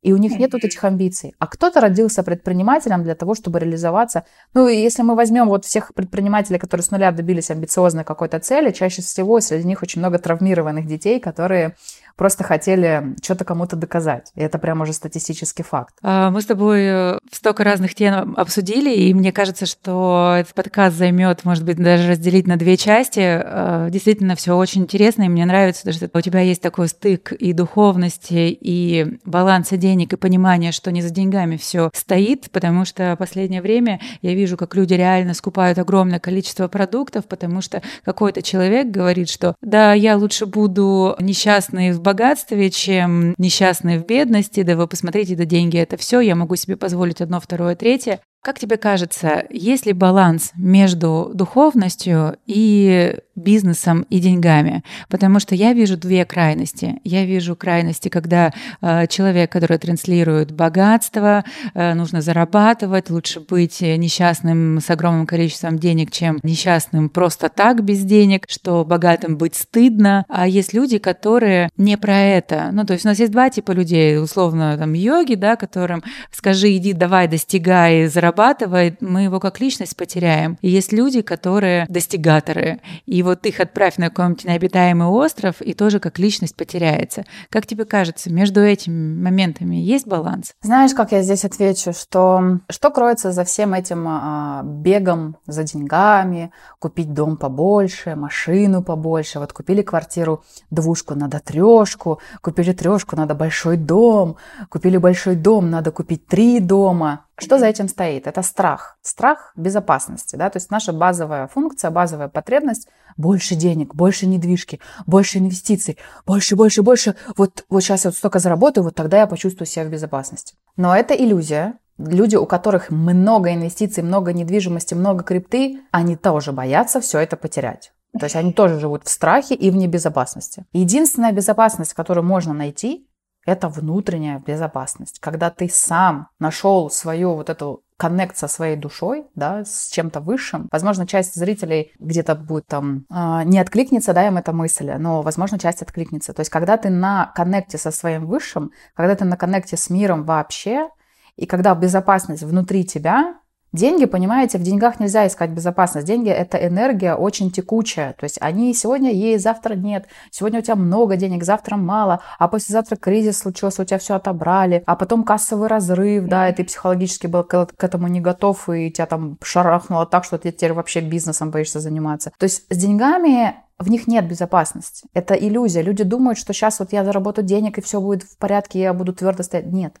[0.00, 1.34] И у них нет вот этих амбиций.
[1.40, 4.24] А кто-то родился предпринимателем для того, чтобы реализоваться.
[4.54, 8.70] Ну, и если мы возьмем вот всех предпринимателей, которые с нуля добились амбициозной какой-то цели,
[8.70, 11.74] чаще всего среди них очень много травмированных детей, которые
[12.18, 14.32] просто хотели что-то кому-то доказать.
[14.34, 15.94] И это прям уже статистический факт.
[16.02, 20.96] А, мы с тобой э, столько разных тем обсудили, и мне кажется, что этот подкаст
[20.96, 23.20] займет, может быть, даже разделить на две части.
[23.22, 27.52] А, действительно, все очень интересно, и мне нравится, что у тебя есть такой стык и
[27.52, 33.62] духовности, и баланса денег, и понимание, что не за деньгами все стоит, потому что последнее
[33.62, 39.28] время я вижу, как люди реально скупают огромное количество продуктов, потому что какой-то человек говорит,
[39.28, 44.62] что да, я лучше буду несчастный в богатстве, чем несчастные в бедности.
[44.62, 48.20] Да вы посмотрите, да деньги это все, я могу себе позволить одно, второе, третье.
[48.42, 54.82] Как тебе кажется, есть ли баланс между духовностью и бизнесом и деньгами?
[55.08, 57.00] Потому что я вижу две крайности.
[57.04, 64.80] Я вижу крайности, когда э, человек, который транслирует богатство, э, нужно зарабатывать, лучше быть несчастным
[64.80, 70.24] с огромным количеством денег, чем несчастным просто так без денег, что богатым быть стыдно.
[70.28, 72.70] А есть люди, которые не про это.
[72.72, 76.76] Ну, то есть у нас есть два типа людей, условно, там, йоги, да, которым скажи,
[76.76, 80.58] иди, давай, достигай, зарабатывай, мы его как личность потеряем.
[80.60, 86.00] И есть люди, которые достигаторы, и вот их отправь на какой-нибудь необитаемый остров, и тоже
[86.00, 87.24] как личность потеряется.
[87.50, 90.54] Как тебе кажется, между этими моментами есть баланс?
[90.62, 96.52] Знаешь, как я здесь отвечу, что что кроется за всем этим а, бегом за деньгами,
[96.78, 103.76] купить дом побольше, машину побольше, вот купили квартиру двушку, надо трешку, купили трешку, надо большой
[103.76, 104.36] дом,
[104.68, 107.27] купили большой дом, надо купить три дома.
[107.40, 108.26] Что за этим стоит?
[108.26, 108.98] Это страх.
[109.00, 110.34] Страх безопасности.
[110.34, 110.50] Да?
[110.50, 116.82] То есть наша базовая функция, базовая потребность– больше денег, больше недвижки, больше инвестиций, больше, больше,
[116.82, 117.16] больше.
[117.36, 120.54] Вот, вот сейчас я вот столько заработаю, вот тогда я почувствую себя в безопасности.
[120.76, 121.74] Но это иллюзия.
[121.98, 127.92] Люди, у которых много инвестиций, много недвижимости, много крипты, они тоже боятся все это потерять.
[128.18, 130.64] То есть они тоже живут в страхе и в небезопасности.
[130.72, 133.07] Единственная безопасность, которую можно найти,
[133.48, 135.20] это внутренняя безопасность.
[135.20, 140.68] Когда ты сам нашел свою вот эту коннект со своей душой, да, с чем-то высшим.
[140.70, 145.58] Возможно, часть зрителей где-то будет там э, не откликнется, да, им эта мысль, но, возможно,
[145.58, 146.32] часть откликнется.
[146.32, 150.24] То есть, когда ты на коннекте со своим высшим, когда ты на коннекте с миром
[150.24, 150.90] вообще,
[151.34, 153.34] и когда безопасность внутри тебя,
[153.72, 156.06] Деньги, понимаете, в деньгах нельзя искать безопасность.
[156.06, 158.14] Деньги– это энергия очень текучая.
[158.14, 160.06] То есть они сегодня есть, завтра нет.
[160.30, 162.20] Сегодня у тебя много денег, завтра мало.
[162.38, 164.82] А послезавтра кризис случился, у тебя все отобрали.
[164.86, 169.06] А потом кассовый разрыв, да, и ты психологически был к этому не готов, и тебя
[169.06, 172.32] там шарахнуло так, что ты теперь вообще бизнесом боишься заниматься.
[172.38, 175.06] То есть с деньгами в них нет безопасности.
[175.12, 175.82] Это иллюзия.
[175.82, 179.12] Люди думают, что сейчас вот я заработаю денег, и все будет в порядке, я буду
[179.12, 179.66] твердо стоять.
[179.66, 179.94] Нет.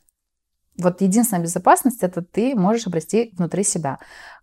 [0.78, 3.98] Вот единственная безопасность это ты можешь обрести внутри себя.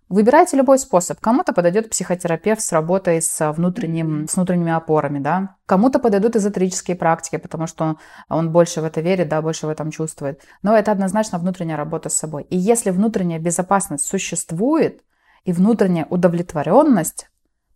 [0.07, 1.19] Выбирайте любой способ.
[1.19, 5.55] Кому-то подойдет психотерапевт с работой с, внутренним, с внутренними опорами, да.
[5.65, 7.97] Кому-то подойдут эзотерические практики, потому что он,
[8.29, 10.41] он больше в это верит, да, больше в этом чувствует.
[10.61, 12.43] Но это однозначно внутренняя работа с собой.
[12.43, 15.01] И если внутренняя безопасность существует,
[15.45, 17.29] и внутренняя удовлетворенность,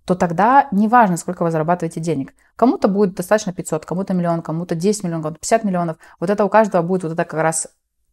[0.05, 2.33] то тогда неважно, сколько вы зарабатываете денег.
[2.55, 5.97] Кому-то будет достаточно 500, кому-то миллион, кому-то 10 миллионов, кому-то 50 миллионов.
[6.19, 7.67] Вот это у каждого будет вот это как раз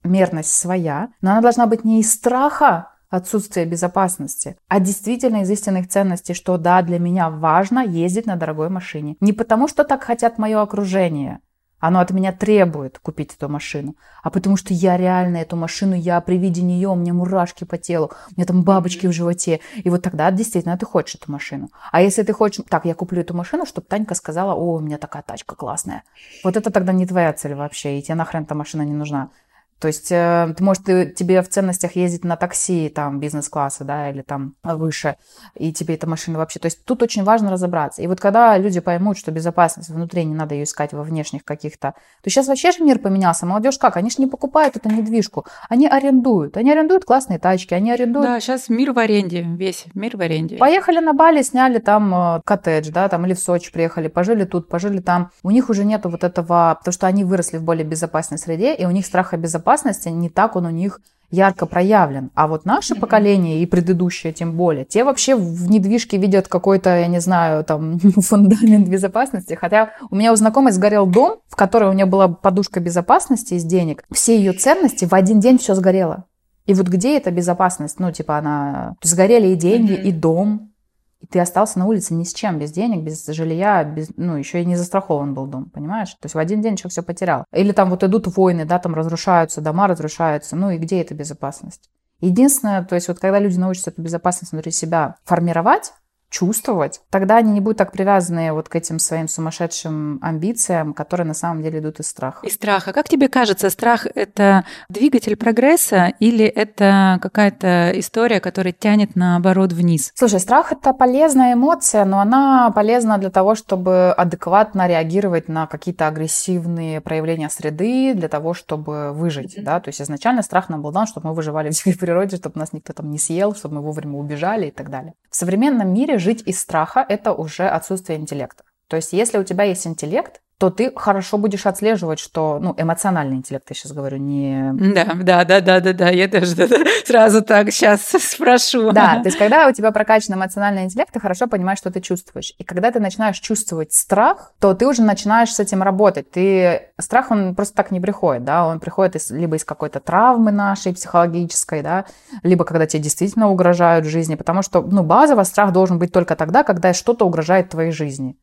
[0.06, 5.88] мерность своя, но она должна быть не из страха отсутствия безопасности, а действительно из истинных
[5.88, 9.16] ценностей, что да, для меня важно ездить на дорогой машине.
[9.20, 11.40] Не потому, что так хотят мое окружение,
[11.78, 16.20] оно от меня требует купить эту машину, а потому что я реально эту машину, я
[16.20, 19.90] при виде нее, у меня мурашки по телу, у меня там бабочки в животе, и
[19.90, 21.68] вот тогда действительно ты хочешь эту машину.
[21.92, 24.96] А если ты хочешь, так, я куплю эту машину, чтобы Танька сказала, о, у меня
[24.96, 26.02] такая тачка классная.
[26.42, 29.30] Вот это тогда не твоя цель вообще, и тебе нахрен эта машина не нужна
[29.78, 34.10] То есть, э, ты, может, ты, тебе в ценностях ездить на такси, там, бизнес-класса, да,
[34.10, 35.16] или там выше,
[35.54, 36.58] и тебе эта машина вообще...
[36.58, 38.00] То есть, тут очень важно разобраться.
[38.00, 41.94] И вот когда люди поймут, что безопасность внутри, не надо ее искать во внешних каких-то...
[42.22, 43.44] То сейчас вообще же мир поменялся.
[43.44, 43.98] Молодежь как?
[43.98, 46.56] Они же не покупают эту недвижку, они арендуют.
[46.56, 48.26] Они арендуют классные тачки, они арендуют...
[48.26, 50.56] Да, сейчас мир в аренде, весь мир в аренде.
[50.56, 54.68] Поехали на Бали, сняли там э, коттедж, да, там, или в Сочи приехали, пожили тут,
[54.68, 55.30] пожили там.
[55.42, 56.76] У них уже нету вот этого...
[56.78, 60.28] Потому что они выросли в более безопасной среде, и у них страха безопасности безопасности не
[60.28, 61.00] так он у них
[61.30, 62.30] ярко проявлен.
[62.34, 63.00] А вот наше mm-hmm.
[63.00, 67.98] поколение и предыдущее тем более, те вообще в недвижке видят какой-то, я не знаю, там
[68.22, 69.54] фундамент безопасности.
[69.54, 73.64] Хотя у меня у знакомой сгорел дом, в которой у меня была подушка безопасности из
[73.64, 74.04] денег.
[74.12, 76.24] Все ее ценности в один день все сгорело.
[76.66, 77.98] И вот где эта безопасность?
[77.98, 78.94] Ну, типа она...
[79.02, 80.08] Сгорели и деньги, mm-hmm.
[80.08, 80.72] и дом,
[81.20, 84.62] и ты остался на улице ни с чем, без денег, без жилья, без, ну, еще
[84.62, 86.10] и не застрахован был дом, понимаешь?
[86.14, 87.44] То есть в один день человек все потерял.
[87.52, 91.90] Или там вот идут войны, да, там разрушаются, дома разрушаются, ну и где эта безопасность?
[92.20, 95.92] Единственное, то есть вот когда люди научатся эту безопасность внутри себя формировать,
[96.36, 101.32] чувствовать, тогда они не будут так привязаны вот к этим своим сумасшедшим амбициям, которые на
[101.32, 102.46] самом деле идут из страха.
[102.46, 102.92] Из страха.
[102.92, 110.12] Как тебе кажется, страх— это двигатель прогресса или это какая-то история, которая тянет наоборот вниз?
[110.14, 116.06] Слушай, страх— это полезная эмоция, но она полезна для того, чтобы адекватно реагировать на какие-то
[116.06, 119.62] агрессивные проявления среды, для того, чтобы выжить, mm-hmm.
[119.62, 122.58] да, то есть изначально страх нам был дан, чтобы мы выживали в дикой природе, чтобы
[122.58, 125.14] нас никто там не съел, чтобы мы вовремя убежали и так далее.
[125.30, 128.64] В современном мире жить из страха– это уже отсутствие интеллекта.
[128.88, 133.36] То есть если у тебя есть интеллект, то ты хорошо будешь отслеживать, что, ну, эмоциональный
[133.36, 134.72] интеллект, я сейчас говорю, не...
[134.72, 138.90] Да, да, да, да, да, да, я тоже да, да, сразу так сейчас спрошу.
[138.92, 142.54] Да, то есть когда у тебя прокачан эмоциональный интеллект, ты хорошо понимаешь, что ты чувствуешь.
[142.56, 146.30] И когда ты начинаешь чувствовать страх, то ты уже начинаешь с этим работать.
[146.30, 146.88] Ты...
[146.98, 150.94] Страх, он просто так не приходит, да, он приходит из, либо из какой-то травмы нашей
[150.94, 152.06] психологической, да,
[152.42, 156.62] либо когда тебе действительно угрожают жизни, потому что, ну, базово страх должен быть только тогда,
[156.62, 158.36] когда что-то угрожает твоей жизни.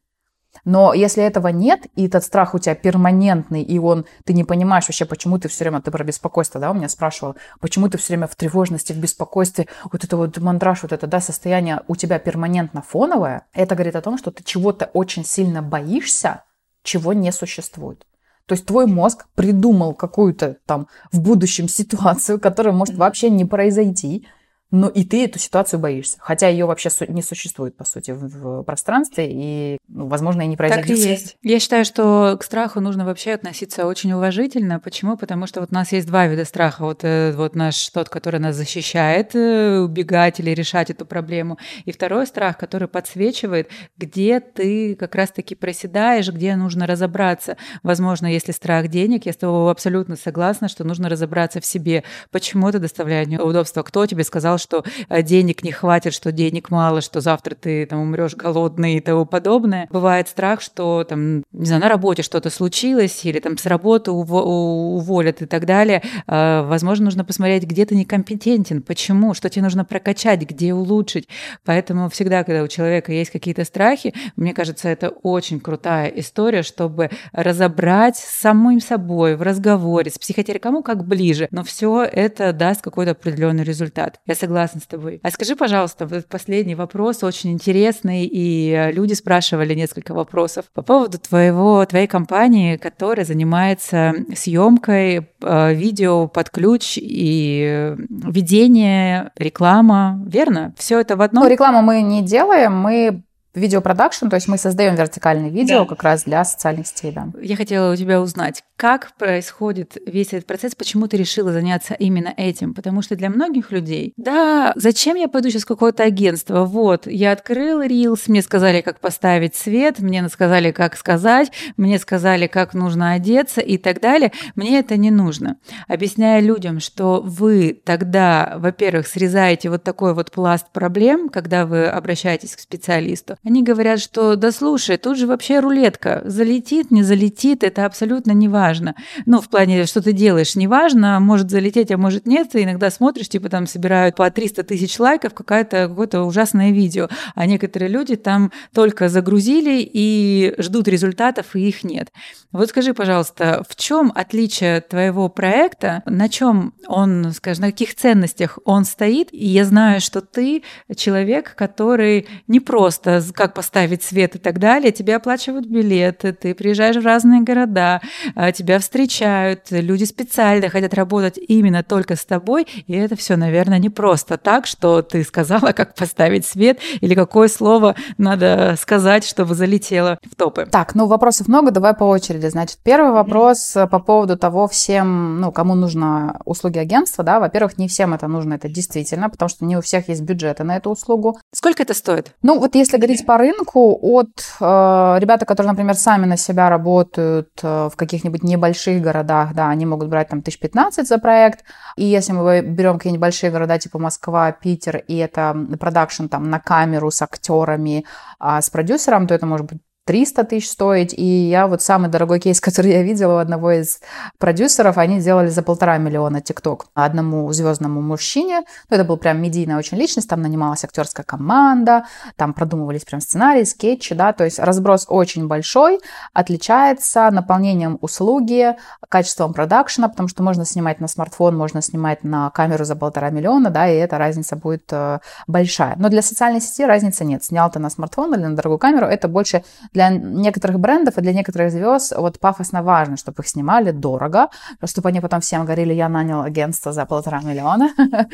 [0.66, 4.88] Но если этого нет, и этот страх у тебя перманентный, и он, ты не понимаешь
[4.88, 8.14] вообще, почему ты все время, ты про беспокойство, да, у меня спрашивал, почему ты все
[8.14, 12.18] время в тревожности, в беспокойстве, вот это вот мандраж, вот это, да, состояние у тебя
[12.18, 16.44] перманентно фоновое, это говорит о том, что ты чего-то очень сильно боишься,
[16.82, 18.06] чего не существует.
[18.46, 24.28] То есть твой мозг придумал какую-то там в будущем ситуацию, которая может вообще не произойти,
[24.74, 26.18] но и ты эту ситуацию боишься.
[26.20, 30.88] Хотя ее вообще не существует, по сути, в пространстве, и, ну, возможно, и не произойдет.
[30.88, 31.38] Так и есть.
[31.44, 34.80] Я считаю, что к страху нужно вообще относиться очень уважительно.
[34.80, 35.16] Почему?
[35.16, 36.86] Потому что вот у нас есть два вида страха.
[36.86, 41.60] Вот, э, вот наш тот, который нас защищает, э, убегать или решать эту проблему.
[41.86, 47.58] И второй страх, который подсвечивает, где ты как раз-таки проседаешь, где нужно разобраться.
[47.84, 52.04] Возможно, если страх денег, я с тобой абсолютно согласна, что нужно разобраться в себе.
[52.32, 53.84] Почему это доставляет неудобства?
[53.84, 58.00] Кто тебе сказал, что э, денег не хватит, что денег мало, что завтра ты там
[58.00, 59.88] умрешь голодный и тому подобное.
[59.92, 65.42] Бывает страх, что там, не знаю, на работе что-то случилось или там с работы уволят
[65.42, 66.02] и так далее.
[66.28, 71.28] А, возможно, нужно посмотреть, где ты некомпетентен, почему, что тебе нужно прокачать, где улучшить.
[71.66, 77.10] Поэтому всегда, когда у человека есть какие-то страхи, мне кажется, это очень крутая история, чтобы
[77.34, 82.82] разобрать с самим собой в разговоре, с психотерапевтом, кому как ближе, но все это даст
[82.82, 84.20] какой-то определенный результат.
[84.26, 85.20] Я согласна согласна с тобой.
[85.24, 90.84] А скажи, пожалуйста, вот последний вопрос очень интересный, и э, люди спрашивали несколько вопросов по
[90.84, 100.22] поводу твоего, твоей компании, которая занимается съемкой э, видео под ключ и э, ведение, реклама,
[100.28, 100.74] верно?
[100.78, 101.44] Все это в одном?
[101.44, 103.24] Ну, рекламу мы не делаем, мы
[103.54, 105.86] видеопродакшн, то есть мы создаем вертикальное видео да.
[105.86, 107.28] как раз для социальных сетей, да.
[107.42, 112.34] Я хотела у тебя узнать, как происходит весь этот процесс, почему ты решила заняться именно
[112.36, 112.74] этим?
[112.74, 116.66] Потому что для многих людей, да, зачем я пойду сейчас в какое-то агентство?
[116.66, 122.48] Вот, я открыл Reels, мне сказали, как поставить свет, мне сказали, как сказать, мне сказали,
[122.48, 124.32] как нужно одеться и так далее.
[124.56, 125.58] Мне это не нужно.
[125.88, 132.56] Объясняя людям, что вы тогда, во-первых, срезаете вот такой вот пласт проблем, когда вы обращаетесь
[132.56, 136.22] к специалисту, они говорят, что да слушай, тут же вообще рулетка.
[136.26, 138.96] Залетит, не залетит, это абсолютно не важно.
[139.26, 142.50] Ну, в плане, что ты делаешь, не важно, может залететь, а может нет.
[142.52, 147.10] Ты иногда смотришь, типа там собирают по 300 тысяч лайков какое-то какое-то ужасное видео.
[147.36, 152.12] А некоторые люди там только загрузили и ждут результатов, и их нет.
[152.52, 158.60] Вот скажи, пожалуйста, в чем отличие твоего проекта, на чем он, скажем, на каких ценностях
[158.64, 159.30] он стоит?
[159.32, 160.64] И я знаю, что ты
[160.96, 166.96] человек, который не просто как поставить свет и так далее, тебе оплачивают билеты, ты приезжаешь
[166.96, 168.02] в разные города,
[168.36, 173.80] а, тебя встречают, люди специально хотят работать именно только с тобой, и это все, наверное,
[173.80, 179.56] не просто так, что ты сказала, как поставить свет или какое слово надо сказать, чтобы
[179.56, 180.68] залетело в топы.
[180.72, 182.48] Так, ну вопросов много, давай по очереди.
[182.48, 187.88] Значит, первый вопрос по поводу того всем, ну, кому нужно услуги агентства, да, во-первых, не
[187.88, 191.40] всем это нужно, это действительно, потому что не у всех есть бюджеты на эту услугу.
[191.54, 192.34] Сколько это стоит?
[192.42, 197.50] Ну, вот если говорить по рынку, от э, ребята, которые, например, сами на себя работают
[197.64, 201.66] э, в каких-нибудь небольших городах, да, они могут брать там 1015 за проект,
[201.96, 206.60] и если мы берем какие-нибудь большие города типа Москва, Питер, и это продакшн там на
[206.60, 208.06] камеру с актерами,
[208.40, 211.14] а с продюсером, то это может быть 300 тысяч стоить.
[211.14, 214.02] И я вот самый дорогой кейс, который я видела у одного из
[214.38, 218.64] продюсеров, они сделали за полтора миллиона ТикТок одному звездному мужчине.
[218.90, 223.64] Ну, это был прям медийная очень личность, там нанималась актерская команда, там продумывались прям сценарии,
[223.64, 226.00] скетчи, да, то есть разброс очень большой,
[226.34, 228.76] отличается наполнением услуги,
[229.10, 233.70] качеством продакшена, потому что можно снимать на смартфон, можно снимать на камеру за полтора миллиона,
[233.70, 235.96] да, и эта разница будет э, большая.
[235.98, 237.44] Но для социальной сети разницы нет.
[237.44, 239.64] Снял ты на смартфон или на дорогую камеру, это больше
[239.94, 244.50] для некоторых брендов и для некоторых звезд вот пафосно важно, чтобы их снимали дорого,
[244.86, 247.90] чтобы они потом всем говорили, я нанял агентство за полтора миллиона.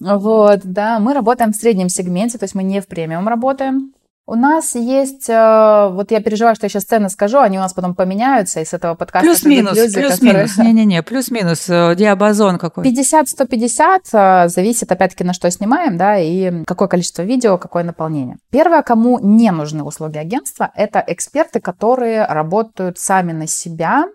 [0.00, 3.92] Вот, да, мы работаем в среднем сегменте, то есть мы не в премиум работаем.
[4.30, 7.72] У нас есть, э, вот я переживаю, что я сейчас цены скажу, они у нас
[7.72, 9.26] потом поменяются из этого подкаста.
[9.26, 12.84] Плюс-минус, плюс-минус, не-не-не, плюс-минус, э, диапазон какой?
[12.84, 18.36] 50-150, э, зависит опять-таки на что снимаем, да, и какое количество видео, какое наполнение.
[18.50, 24.08] Первое, кому не нужны услуги агентства, это эксперты, которые работают сами на себя,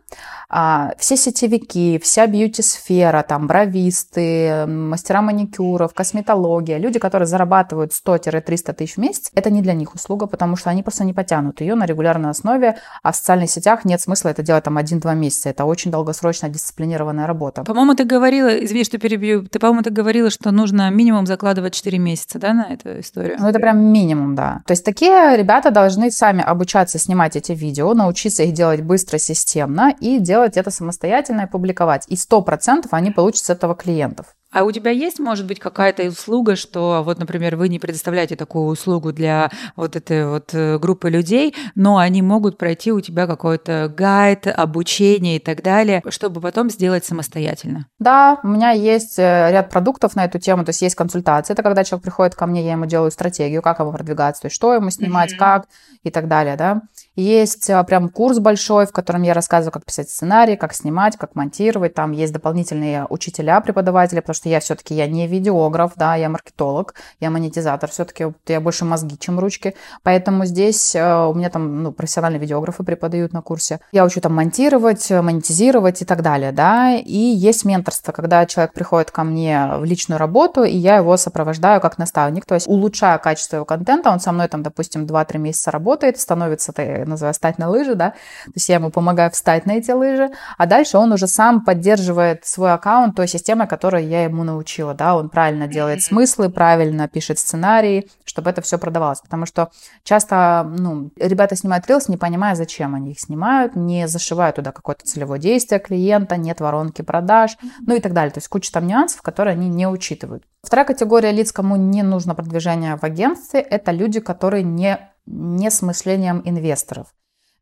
[0.47, 8.93] а, все сетевики, вся бьюти-сфера, там, бровисты, мастера маникюров, косметология, люди, которые зарабатывают 100-300 тысяч
[8.93, 11.85] в месяц, это не для них услуга, потому что они просто не потянут ее на
[11.85, 15.49] регулярной основе, а в социальных сетях нет смысла это делать там один-два месяца.
[15.49, 17.63] Это очень долгосрочная дисциплинированная работа.
[17.63, 21.97] По-моему, ты говорила, извини, что перебью, ты, по-моему, ты говорила, что нужно минимум закладывать 4
[21.97, 23.37] месяца, да, на эту историю?
[23.39, 24.61] Ну, это прям минимум, да.
[24.65, 29.93] То есть такие ребята должны сами обучаться снимать эти видео, научиться их делать быстро, системно
[29.99, 32.05] и делать это самостоятельно и публиковать.
[32.07, 34.27] И 100% они получат с этого клиентов.
[34.53, 38.65] А у тебя есть, может быть, какая-то услуга, что вот, например, вы не предоставляете такую
[38.65, 43.91] услугу для вот этой вот э, группы людей, но они могут пройти у тебя какой-то
[43.95, 47.87] гайд, обучение и так далее, чтобы потом сделать самостоятельно?
[47.97, 51.63] Да, у меня есть э, ряд продуктов на эту тему, то есть есть консультации, это
[51.63, 54.73] когда человек приходит ко мне, я ему делаю стратегию, как ему продвигаться, то есть что
[54.73, 55.37] ему снимать, mm-hmm.
[55.37, 55.67] как
[56.03, 56.81] и так далее, да.
[57.15, 61.35] Есть э, прям курс большой, в котором я рассказываю, как писать сценарий, как снимать, как
[61.35, 61.93] монтировать.
[61.93, 66.95] Там есть дополнительные учителя, преподаватели, потому что я все-таки я не видеограф, да, я маркетолог,
[67.19, 69.75] я монетизатор, все-таки я больше мозги, чем ручки.
[70.03, 73.79] Поэтому здесь э, у меня там ну, профессиональные видеографы преподают на курсе.
[73.91, 76.95] Я учу там монтировать, монетизировать и так далее, да.
[76.95, 81.81] И есть менторство, когда человек приходит ко мне в личную работу, и я его сопровождаю
[81.81, 85.71] как наставник, то есть улучшаю качество его контента, он со мной там, допустим, 2-3 месяца
[85.71, 86.73] работает, становится
[87.05, 90.65] называю, встать на лыжи, да, то есть я ему помогаю встать на эти лыжи, а
[90.65, 95.29] дальше он уже сам поддерживает свой аккаунт той системой, которой я ему научила, да, он
[95.29, 99.69] правильно делает смыслы, правильно пишет сценарии, чтобы это все продавалось, потому что
[100.03, 105.05] часто, ну, ребята снимают рилс, не понимая, зачем они их снимают, не зашивают туда какое-то
[105.05, 107.55] целевое действие клиента, нет воронки продаж,
[107.85, 110.43] ну и так далее, то есть куча там нюансов, которые они не учитывают.
[110.63, 115.81] Вторая категория лиц, кому не нужно продвижение в агентстве, это люди, которые не не с
[115.81, 117.07] мышлением инвесторов.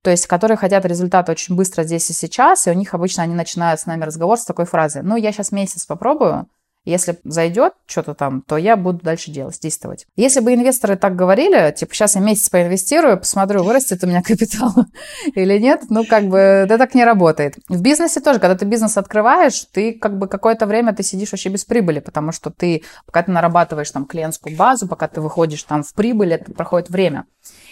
[0.02, 3.36] То есть, которые хотят результат очень быстро здесь и сейчас, и у них обычно они
[3.36, 6.48] начинают с нами разговор с такой фразы, ну, я сейчас месяц попробую,
[6.86, 10.06] если зайдет что-то там, то я буду дальше делать, действовать.
[10.16, 14.74] Если бы инвесторы так говорили, типа, сейчас я месяц поинвестирую, посмотрю, вырастет у меня капитал
[15.36, 17.56] или нет, ну, как бы, это так не работает.
[17.70, 21.50] В бизнесе тоже, когда ты бизнес открываешь, ты как бы какое-то время ты сидишь вообще
[21.50, 25.84] без прибыли, потому что ты, пока ты нарабатываешь там клиентскую базу, пока ты выходишь там
[25.84, 27.26] в прибыль, это проходит время.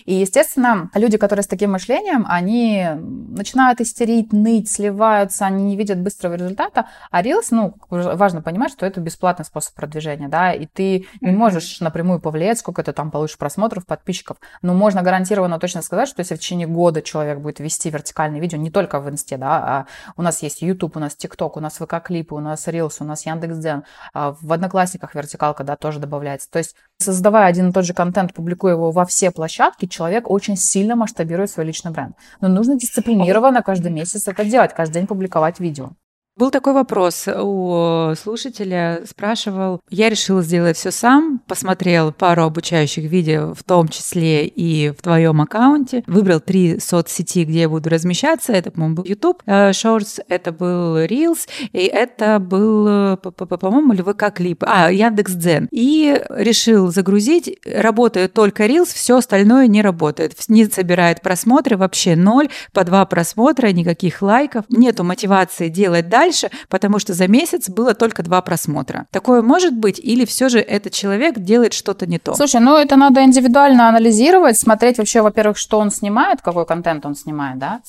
[0.05, 5.99] И, естественно, люди, которые с таким мышлением, они начинают истерить, ныть, сливаются, они не видят
[5.99, 11.05] быстрого результата, а Reels, ну, важно понимать, что это бесплатный способ продвижения, да, и ты
[11.21, 16.07] не можешь напрямую повлиять, сколько ты там получишь просмотров, подписчиков, но можно гарантированно точно сказать,
[16.09, 19.57] что если в течение года человек будет вести вертикальные видео, не только в Инсте, да,
[19.57, 19.85] а
[20.17, 23.25] у нас есть YouTube, у нас TikTok, у нас ВК-клипы, у нас Reels, у нас
[23.25, 26.49] Яндекс.Дзен, а в Одноклассниках вертикалка, да, тоже добавляется.
[26.49, 30.57] То есть, создавая один и тот же контент, публикуя его во все площадки, человек очень
[30.57, 32.15] сильно масштабирует свой личный бренд.
[32.41, 35.91] Но нужно дисциплинированно каждый месяц это делать, каждый день публиковать видео.
[36.39, 43.53] Был такой вопрос у слушателя, спрашивал, я решила сделать все сам, посмотрел пару обучающих видео,
[43.53, 48.71] в том числе и в твоем аккаунте, выбрал три соцсети, где я буду размещаться, это,
[48.71, 54.63] по-моему, был YouTube э, Shorts, это был Reels, и это был, по-моему, или ВК Клип,
[54.65, 55.67] а, Яндекс.Дзен.
[55.71, 62.47] И решил загрузить, работает только Reels, все остальное не работает, не собирает просмотры, вообще ноль,
[62.71, 67.93] по два просмотра, никаких лайков, нету мотивации делать дальше, дальше, потому что за месяц было
[67.93, 69.07] только два просмотра.
[69.11, 72.35] Такое может быть, или все же этот человек делает что-то не то?
[72.35, 77.15] Слушай, ну это надо индивидуально анализировать, смотреть вообще, во-первых, что он снимает, какой контент он
[77.15, 77.81] снимает, да,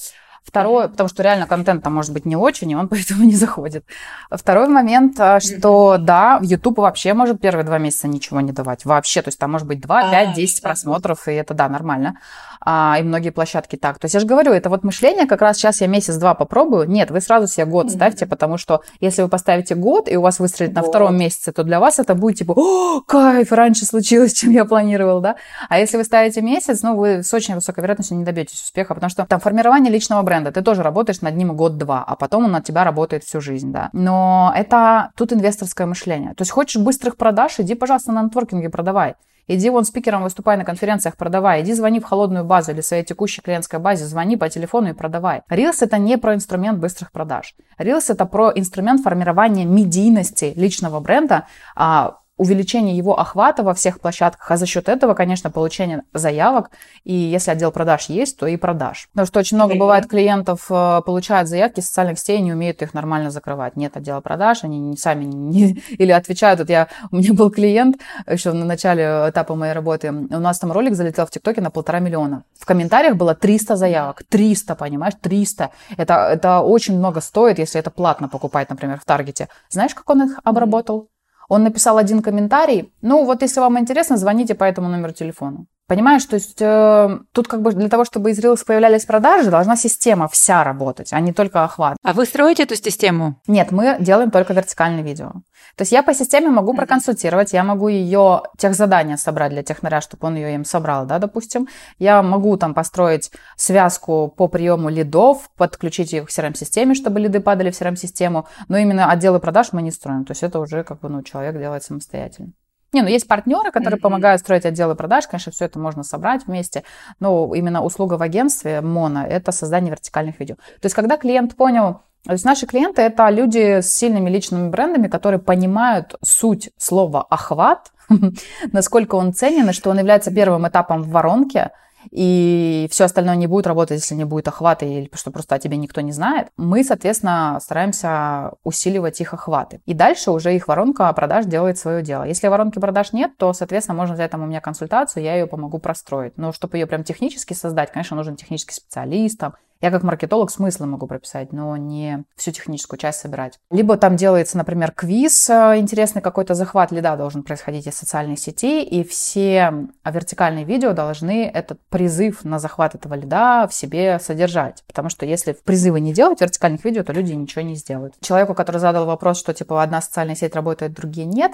[0.43, 3.85] Второе, потому что реально контент там может быть не очень, и он поэтому не заходит.
[4.31, 8.87] Второй момент, а, что да, в YouTube вообще может первые два месяца ничего не давать.
[8.87, 12.19] Вообще, то есть там может быть 2, 5, 10 просмотров, и это да, нормально
[12.61, 13.99] а, и многие площадки так.
[13.99, 16.89] То есть я же говорю, это вот мышление, как раз сейчас я месяц-два попробую.
[16.89, 17.91] Нет, вы сразу себе год mm-hmm.
[17.91, 20.83] ставьте, потому что если вы поставите год, и у вас выстрелит вот.
[20.83, 24.65] на втором месяце, то для вас это будет типа, о, кайф, раньше случилось, чем я
[24.65, 25.37] планировал, да?
[25.69, 29.11] А если вы ставите месяц, ну, вы с очень высокой вероятностью не добьетесь успеха, потому
[29.11, 32.61] что там формирование личного бренда, ты тоже работаешь над ним год-два, а потом он на
[32.61, 33.89] тебя работает всю жизнь, да.
[33.93, 36.35] Но это тут инвесторское мышление.
[36.35, 39.15] То есть хочешь быстрых продаж, иди, пожалуйста, на нетворкинге продавай.
[39.49, 41.63] Иди вон спикером выступай на конференциях, продавай.
[41.63, 45.43] Иди звони в холодную базу или своей текущей клиентской базе, звони по телефону и продавай.
[45.51, 47.55] Reels это не про инструмент быстрых продаж.
[47.79, 54.51] Reels это про инструмент формирования медийности личного бренда, а, увеличение его охвата во всех площадках,
[54.51, 56.71] а за счет этого, конечно, получение заявок.
[57.05, 59.09] И если отдел продаж есть, то и продаж.
[59.13, 62.81] Потому что очень много бывает клиентов э, получают заявки из социальных сетей и не умеют
[62.81, 63.77] их нормально закрывать.
[63.77, 66.61] Нет отдела продаж, они не, сами не, или отвечают.
[66.61, 70.11] Вот я, у меня был клиент еще на начале этапа моей работы.
[70.11, 72.45] У нас там ролик залетел в ТикТоке на полтора миллиона.
[72.59, 74.23] В комментариях было 300 заявок.
[74.31, 75.15] 300, понимаешь?
[75.21, 75.73] 300.
[75.99, 79.49] Это, это очень много стоит, если это платно покупать, например, в Таргете.
[79.69, 81.11] Знаешь, как он их обработал?
[81.51, 82.93] Он написал один комментарий.
[83.03, 85.67] Ну, вот если вам интересно, звоните по этому номеру телефона.
[85.91, 89.75] Понимаешь, то есть э, тут как бы для того, чтобы из Reels появлялись продажи, должна
[89.75, 91.97] система вся работать, а не только охват.
[92.05, 93.41] А вы строите эту систему?
[93.49, 95.33] Нет, мы делаем только вертикальное видео.
[95.75, 100.01] То есть я по системе могу проконсультировать, я могу ее тех задания собрать для технаря,
[100.01, 101.67] чтобы он ее им собрал, да, допустим.
[101.99, 107.73] Я могу там построить связку по приему лидов, подключить их в CRM-системе, чтобы лиды падали
[107.73, 110.25] в CRM-систему, но именно отделы продаж мы не строим.
[110.25, 112.53] То есть это уже как бы, ну, человек делает самостоятельно.
[112.93, 114.03] Не, ну есть партнеры, которые mm-hmm.
[114.03, 116.83] помогают строить отделы продаж, конечно, все это можно собрать вместе,
[117.21, 120.57] но именно услуга в агентстве МОНО– это создание вертикальных видео.
[120.57, 125.09] То есть когда клиент понял, то есть наши клиенты– это люди с сильными личными брендами,
[125.09, 127.93] которые понимают суть слова «охват»,
[128.73, 131.71] насколько он ценен, и что он является первым этапом в воронке–
[132.11, 135.77] и все остальное не будет работать, если не будет охвата, или что просто о тебе
[135.77, 139.81] никто не знает, мы, соответственно, стараемся усиливать их охваты.
[139.87, 142.25] И дальше уже их воронка продаж делает свое дело.
[142.25, 145.79] Если воронки продаж нет, то, соответственно, можно взять там у меня консультацию, я ее помогу
[145.79, 146.37] простроить.
[146.37, 150.87] Но чтобы ее прям технически создать, конечно, нужен технический специалист, там, я как маркетолог смыслы
[150.87, 153.59] могу прописать, но не всю техническую часть собирать.
[153.71, 158.85] Либо там делается, например, квиз, э, интересный какой-то захват лида должен происходить из социальных сетей,
[158.85, 164.85] и все вертикальные видео должны этот призыв на захват этого лида в себе содержать.
[164.87, 168.15] Потому что если призывы не делать вертикальных видео, то люди ничего не сделают.
[168.21, 171.53] Человеку, который задал вопрос, что типа одна социальная сеть работает, другие нет,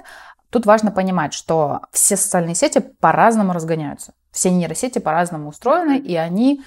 [0.50, 4.14] тут важно понимать, что все социальные сети по-разному разгоняются.
[4.32, 6.62] Все нейросети по-разному устроены, и они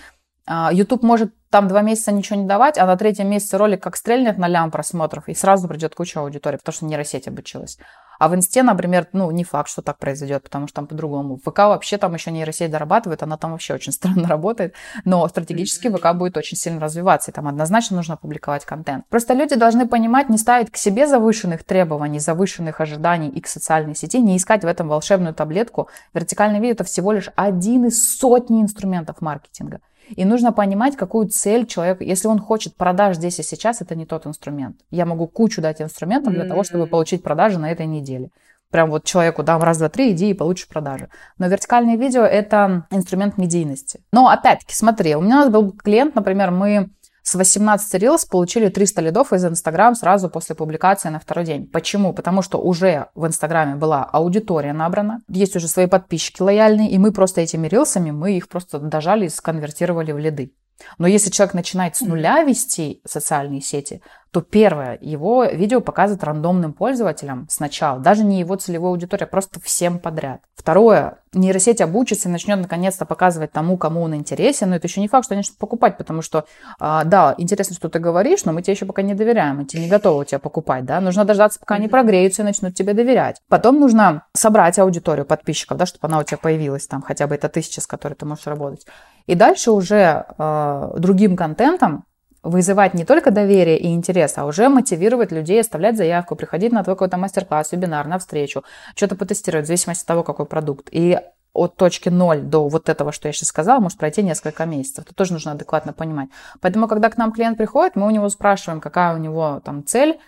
[0.72, 4.38] YouTube может там два месяца ничего не давать, а на третьем месяце ролик как стрельнет
[4.38, 7.78] на лям просмотров, и сразу придет куча аудитории, потому что нейросеть обучилась.
[8.20, 11.38] А в инсте, например, ну, не факт, что так произойдет, потому что там по-другому.
[11.38, 14.76] В ВК вообще там еще нейросеть дорабатывает, она там вообще очень странно работает,
[15.06, 19.08] но стратегически ВК будет очень сильно развиваться, и там однозначно нужно публиковать контент.
[19.08, 23.96] Просто люди должны понимать, не ставить к себе завышенных требований, завышенных ожиданий и к социальной
[23.96, 25.90] сети, не искать в этом волшебную таблетку.
[26.14, 29.80] Вертикальный видео– это всего лишь один из сотни инструментов маркетинга.
[30.10, 34.06] И нужно понимать, какую цель человек, если он хочет продаж здесь и сейчас, это не
[34.06, 34.78] тот инструмент.
[34.90, 38.30] Я могу кучу дать инструментов для того, чтобы получить продажи на этой неделе.
[38.72, 41.10] Прям вот человеку дам раз, два, три, иди и получишь продажи.
[41.40, 44.02] Но вертикальное видео– это инструмент медийности.
[44.12, 46.92] Но опять-таки, смотри, у меня был клиент, например, мы
[47.30, 51.68] с 18 Reels получили 300 лидов из Инстаграм сразу после публикации на второй день.
[51.68, 52.12] Почему?
[52.12, 57.12] Потому что уже в Инстаграме была аудитория набрана, есть уже свои подписчики лояльные, и мы
[57.12, 60.56] просто этими рилсами, мы их просто дожали и сконвертировали в лиды.
[60.98, 64.02] Но если человек начинает с нуля вести социальные сети,
[64.32, 69.60] то первое, его видео показывает рандомным пользователям сначала, даже не его целевой аудитории, а просто
[69.60, 70.42] всем подряд.
[70.56, 75.08] Второе, нейросеть обучится и начнет наконец-то показывать тому, кому он интересен, но это еще не
[75.08, 76.46] факт, что они начнут покупать, потому что,
[76.80, 79.84] а, да, интересно, что ты говоришь, но мы тебе еще пока не доверяем, мы тебе
[79.84, 83.42] не готовы тебя покупать, да, нужно дождаться, пока они прогреются и начнут тебе доверять.
[83.48, 87.50] Потом нужно собрать аудиторию подписчиков, да, чтобы она у тебя появилась, там, хотя бы это
[87.50, 88.86] тысяча, с которой ты можешь работать.
[89.26, 92.06] И дальше уже э, другим контентом
[92.44, 96.96] вызывать не только доверие и интерес, а уже мотивировать людей оставлять заявку, приходить на твой
[96.96, 98.64] какой-то мастер-класс, вебинар, на встречу,
[98.96, 100.88] что-то потестировать, в зависимости от того, какой продукт.
[100.92, 101.20] И
[101.54, 105.06] от точки ноль до вот этого, что я сейчас сказала, может пройти несколько месяцев.
[105.06, 106.30] Это тоже нужно адекватно понимать.
[106.62, 110.20] Поэтому, когда к нам клиент приходит, мы у него спрашиваем, какая у него там цель,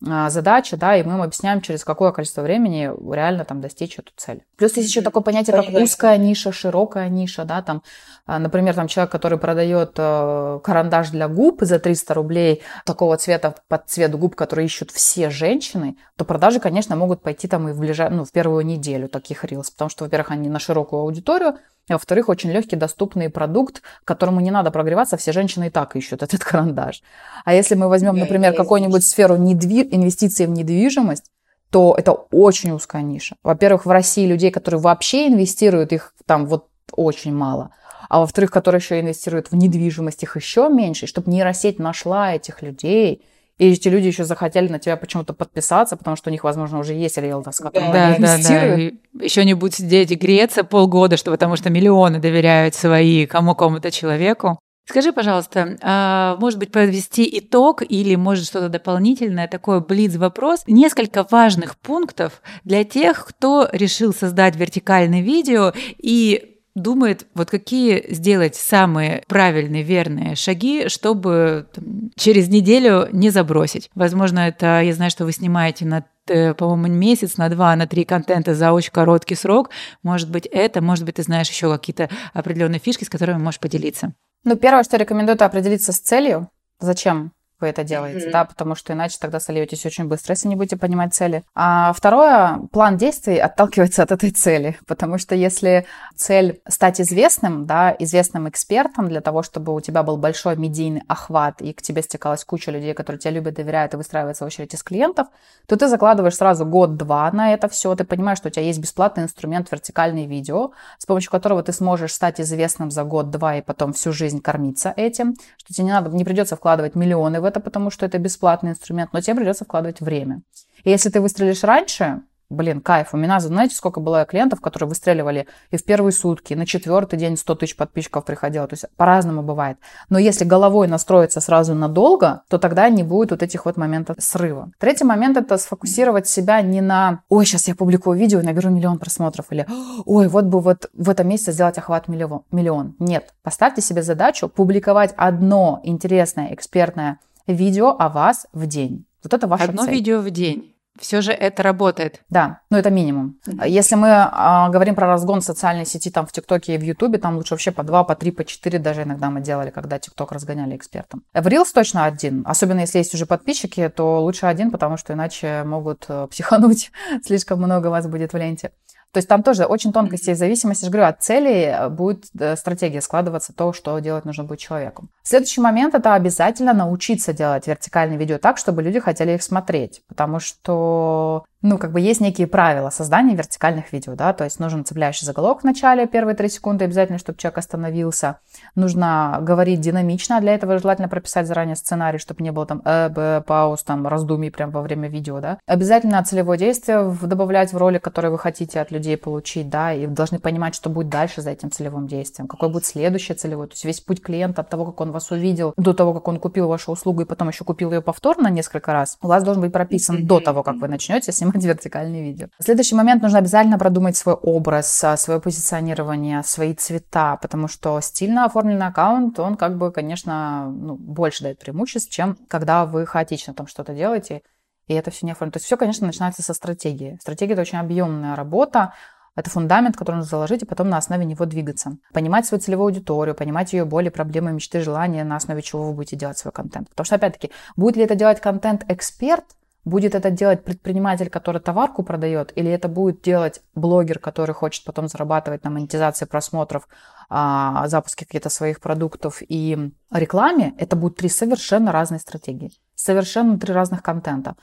[0.00, 4.42] задача, да, и мы им объясняем, через какое количество времени реально там достичь эту цель.
[4.56, 7.82] Плюс есть еще такое понятие, как узкая ниша, широкая ниша, да, там,
[8.26, 13.54] а, например, там человек, который продает э, карандаш для губ за 300 рублей такого цвета
[13.68, 17.80] под цвет губ, который ищут все женщины, то продажи, конечно, могут пойти там и в,
[17.80, 18.08] ближай...
[18.10, 21.58] ну, в первую неделю таких рилс, потому что, во-первых, они на широкую аудиторию,
[21.90, 26.22] а во-вторых, очень легкий, доступный продукт, которому не надо прогреваться, все женщины и так ищут
[26.22, 27.02] этот карандаш.
[27.44, 29.88] А если мы возьмем, например, какую-нибудь сферу недви...
[29.90, 31.30] инвестиций в недвижимость,
[31.70, 33.36] то это очень узкая ниша.
[33.42, 37.70] Во-первых, в России людей, которые вообще инвестируют, их там вот очень мало.
[38.08, 41.04] А во-вторых, которые еще инвестируют в недвижимость, их еще меньше.
[41.04, 43.24] И чтобы нейросеть нашла этих людей,
[43.60, 46.94] и эти люди еще захотели на тебя почему-то подписаться, потому что у них, возможно, уже
[46.94, 48.94] есть риэлтор, с которым да, они да, инвестируют.
[49.12, 49.24] Да.
[49.24, 53.90] Еще не будут сидеть и греться полгода, что потому что миллионы доверяют свои кому кому-то
[53.90, 54.58] человеку.
[54.88, 60.62] Скажи, пожалуйста, а, может быть, подвести итог или, может, что-то дополнительное, такой блиц-вопрос.
[60.66, 68.54] Несколько важных пунктов для тех, кто решил создать вертикальное видео и думает, вот какие сделать
[68.56, 73.90] самые правильные, верные шаги, чтобы там, через неделю не забросить.
[73.94, 78.04] Возможно, это, я знаю, что вы снимаете на э, по-моему, месяц, на два, на три
[78.04, 79.70] контента за очень короткий срок.
[80.02, 84.14] Может быть, это, может быть, ты знаешь еще какие-то определенные фишки, с которыми можешь поделиться.
[84.44, 86.48] Ну, первое, что рекомендую, это определиться с целью.
[86.78, 88.32] Зачем вы это делаете, mm-hmm.
[88.32, 91.42] да, потому что иначе тогда сольетесь очень быстро, если не будете понимать цели.
[91.54, 95.86] А второе, план действий отталкивается от этой цели, потому что если
[96.16, 101.60] цель стать известным, да, известным экспертом для того, чтобы у тебя был большой медийный охват
[101.62, 105.28] и к тебе стекалась куча людей, которые тебя любят, доверяют и выстраивается очередь из клиентов,
[105.66, 109.24] то ты закладываешь сразу год-два на это все, ты понимаешь, что у тебя есть бесплатный
[109.24, 114.12] инструмент вертикальное видео, с помощью которого ты сможешь стать известным за год-два и потом всю
[114.12, 118.06] жизнь кормиться этим, что тебе не надо, не придется вкладывать миллионы в это, потому что
[118.06, 120.42] это бесплатный инструмент, но тебе придется вкладывать время.
[120.84, 123.14] И если ты выстрелишь раньше, блин, кайф.
[123.14, 127.18] У меня, знаете, сколько было клиентов, которые выстреливали и в первые сутки, и на четвертый
[127.18, 128.66] день 100 тысяч подписчиков приходило.
[128.66, 129.78] То есть по-разному бывает.
[130.10, 134.72] Но если головой настроиться сразу надолго, то тогда не будет вот этих вот моментов срыва.
[134.78, 138.98] Третий момент– это сфокусировать себя не на «Ой, сейчас я публикую видео и наберу миллион
[138.98, 139.66] просмотров» или
[140.04, 142.96] «Ой, вот бы вот в этом месяце сделать охват миллион».
[142.98, 143.32] Нет.
[143.42, 149.06] Поставьте себе задачу публиковать одно интересное экспертное видео о вас в день.
[149.22, 149.94] Вот это ваша Одно цель.
[149.94, 150.74] видео в день.
[150.98, 152.20] Все же это работает.
[152.28, 153.38] Да, ну это минимум.
[153.46, 153.68] Mm-hmm.
[153.68, 157.36] Если мы а, говорим про разгон социальной сети там в ТикТоке и в Ютубе, там
[157.36, 160.76] лучше вообще по два, по три, по четыре даже иногда мы делали, когда ТикТок разгоняли
[160.76, 161.22] экспертам.
[161.32, 162.42] В Reels точно один.
[162.44, 166.90] Особенно если есть уже подписчики, то лучше один, потому что иначе могут э, психануть.
[167.24, 168.72] Слишком много вас будет в ленте.
[169.12, 172.54] То есть там тоже очень тонкости и зависимости, я говорю, от цели э, будет э,
[172.56, 175.08] стратегия складываться, то, что делать нужно будет человеку.
[175.24, 180.38] Следующий момент– это обязательно научиться делать вертикальные видео так, чтобы люди хотели их смотреть, потому
[180.38, 185.26] что ну, как бы есть некие правила создания вертикальных видео, да, то есть нужен цепляющий
[185.26, 188.38] заголовок в начале, первые три секунды обязательно, чтобы человек остановился.
[188.74, 193.10] Нужно говорить динамично, а для этого желательно прописать заранее сценарий, чтобы не было там э,
[193.10, 195.58] б, пауз, там раздумий прямо во время видео, да.
[195.66, 200.38] Обязательно целевое действие добавлять в ролик, который вы хотите от людей получить, да, и должны
[200.38, 204.00] понимать, что будет дальше за этим целевым действием, какой будет следующее целевое, то есть весь
[204.00, 207.22] путь клиента от того, как он вас увидел, до того, как он купил вашу услугу
[207.22, 210.62] и потом еще купил ее повторно несколько раз, у вас должен быть прописан до того,
[210.62, 212.48] как вы начнете снимать снимать вертикальные видео.
[212.58, 218.44] Следующий момент нужно обязательно продумать свой образ, а, свое позиционирование, свои цвета, потому что стильно
[218.44, 223.66] оформленный аккаунт, он как бы, конечно, ну, больше дает преимуществ, чем когда вы хаотично там
[223.66, 224.42] что-то делаете,
[224.86, 225.52] и это все не оформлено.
[225.52, 227.18] То есть все, конечно, начинается со стратегии.
[227.20, 228.92] Стратегия– это очень объемная работа,
[229.36, 231.96] это фундамент, который нужно заложить, и потом на основе него двигаться.
[232.12, 236.16] Понимать свою целевую аудиторию, понимать ее боли, проблемы, мечты, желания, на основе чего вы будете
[236.16, 236.90] делать свой контент.
[236.90, 239.44] Потому что, опять-таки, будет ли это делать контент-эксперт,
[239.84, 245.08] Будет это делать предприниматель, который товарку продает, или это будет делать блогер, который хочет потом
[245.08, 246.86] зарабатывать на монетизации просмотров,
[247.30, 252.72] а, запуске каких-то своих продуктов и рекламе, это будут три совершенно разные стратегии.
[252.94, 254.56] совершенно три разных контента.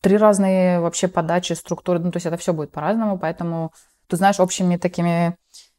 [0.00, 3.72] Три разные вообще подачи, структуры, ну, то есть это все будет по-разному, поэтому,
[4.06, 5.36] ты знаешь, общими такими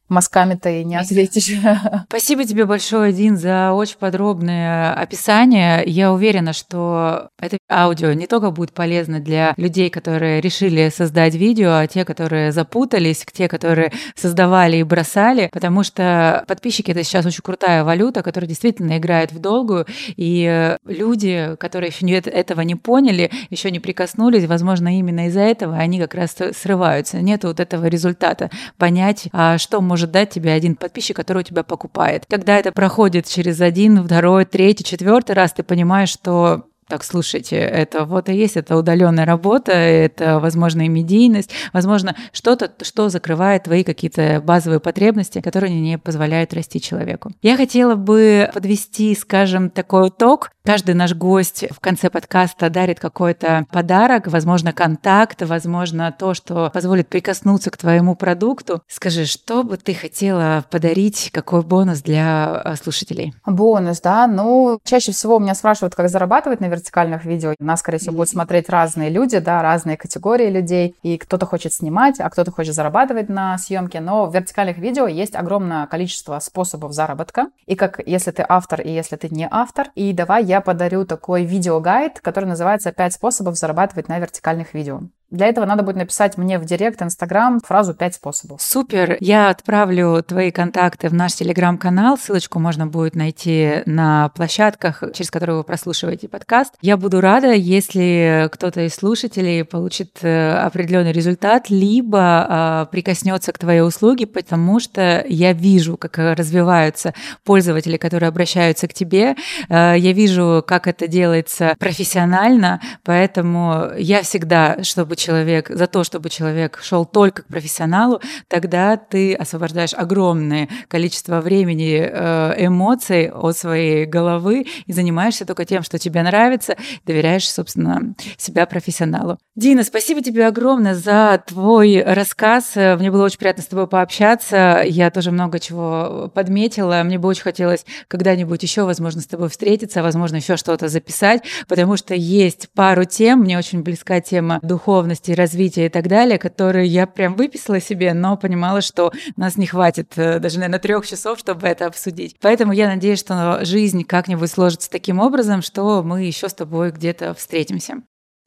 [0.09, 1.51] мазками-то и не ответишь.
[2.09, 5.83] Спасибо тебе большое, Дин, за очень подробное описание.
[5.85, 11.73] Я уверена, что это аудио не только будет полезно для людей, которые решили создать видео,
[11.73, 17.41] а те, которые запутались, те, которые создавали и бросали, потому что подписчики— это сейчас очень
[17.43, 19.85] крутая валюта, которая действительно играет в долгую,
[20.15, 25.99] и люди, которые еще этого не поняли, еще не прикоснулись, возможно, именно из-за этого они
[25.99, 27.21] как раз срываются.
[27.21, 28.49] Нет вот этого результата.
[28.77, 32.25] Понять, а что может может дать тебе один подписчик, который у тебя покупает.
[32.29, 38.05] Когда это проходит через один, второй, третий, четвертый раз, ты понимаешь, что так, слушайте, это
[38.05, 43.83] вот и есть, это удаленная работа, это, возможно, и медийность, возможно, что-то, что закрывает твои
[43.83, 47.31] какие-то базовые потребности, которые не позволяют расти человеку.
[47.41, 50.51] Я хотела бы подвести, скажем, такой итог.
[50.63, 57.07] Каждый наш гость в конце подкаста дарит какой-то подарок, возможно, контакт, возможно, то, что позволит
[57.07, 58.81] прикоснуться к твоему продукту.
[58.87, 63.33] Скажи, что бы ты хотела подарить, какой бонус для э, слушателей?
[63.45, 64.27] Бонус, да.
[64.27, 67.53] Ну, чаще всего меня спрашивают, как зарабатывать на вертикальных видео.
[67.59, 70.95] Нас, скорее всего, будут смотреть разные люди, да, разные категории людей.
[71.03, 73.99] И кто-то хочет снимать, а кто-то хочет зарабатывать на съемке.
[73.99, 77.47] Но в вертикальных видео есть огромное количество способов заработка.
[77.65, 79.89] И как если ты автор, и если ты не автор.
[79.95, 85.01] И давай я подарю такой видеогайд, который называется «5 способов зарабатывать на вертикальных видео».
[85.29, 88.61] Для этого надо будет написать мне в директ Инстаграм фразу «пять способов».
[88.61, 89.17] Супер!
[89.19, 92.17] Я отправлю твои контакты в наш Телеграм-канал.
[92.17, 96.75] Ссылочку можно будет найти на площадках, через которые вы прослушиваете подкаст.
[96.81, 103.57] Я буду рада, если кто-то из слушателей получит э, определенный результат, либо э, прикоснется к
[103.57, 107.13] твоей услуге, потому что я вижу, как развиваются
[107.43, 109.35] пользователи, которые обращаются к тебе.
[109.67, 116.29] Э, я вижу, как это делается профессионально, поэтому я всегда, чтобы человек, за то, чтобы
[116.29, 124.05] человек шел только к профессионалу, тогда ты освобождаешь огромное количество времени, э, эмоций от своей
[124.05, 126.75] головы и занимаешься только тем, что тебе нравится,
[127.05, 129.37] доверяешь, собственно, себя профессионалу.
[129.55, 132.75] Дина, спасибо тебе огромное за твой рассказ.
[132.75, 134.83] Мне было очень приятно с тобой пообщаться.
[134.85, 137.01] Я тоже много чего подметила.
[137.03, 141.97] Мне бы очень хотелось когда-нибудь еще, возможно, с тобой встретиться, возможно, еще что-то записать, потому
[141.97, 143.39] что есть пару тем.
[143.39, 148.13] Мне очень близка тема духовной духовности, развития и так далее, которые я прям выписала себе,
[148.13, 152.35] но понимала, что нас не хватит э, даже, наверное, трех часов, чтобы это обсудить.
[152.41, 157.33] Поэтому я надеюсь, что жизнь как-нибудь сложится таким образом, что мы еще с тобой где-то
[157.33, 158.01] встретимся.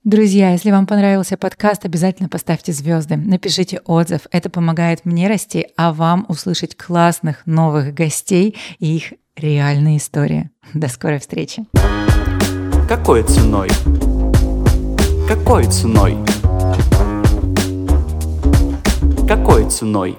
[0.05, 4.23] Друзья, если вам понравился подкаст, обязательно поставьте звезды, напишите отзыв.
[4.31, 10.51] Это помогает мне расти, а вам услышать классных новых гостей и их реальные истории.
[10.75, 11.65] До скорой встречи.
[12.89, 13.69] Какой ценой?
[15.29, 16.17] Какой ценой?
[19.31, 20.19] Какой ценой?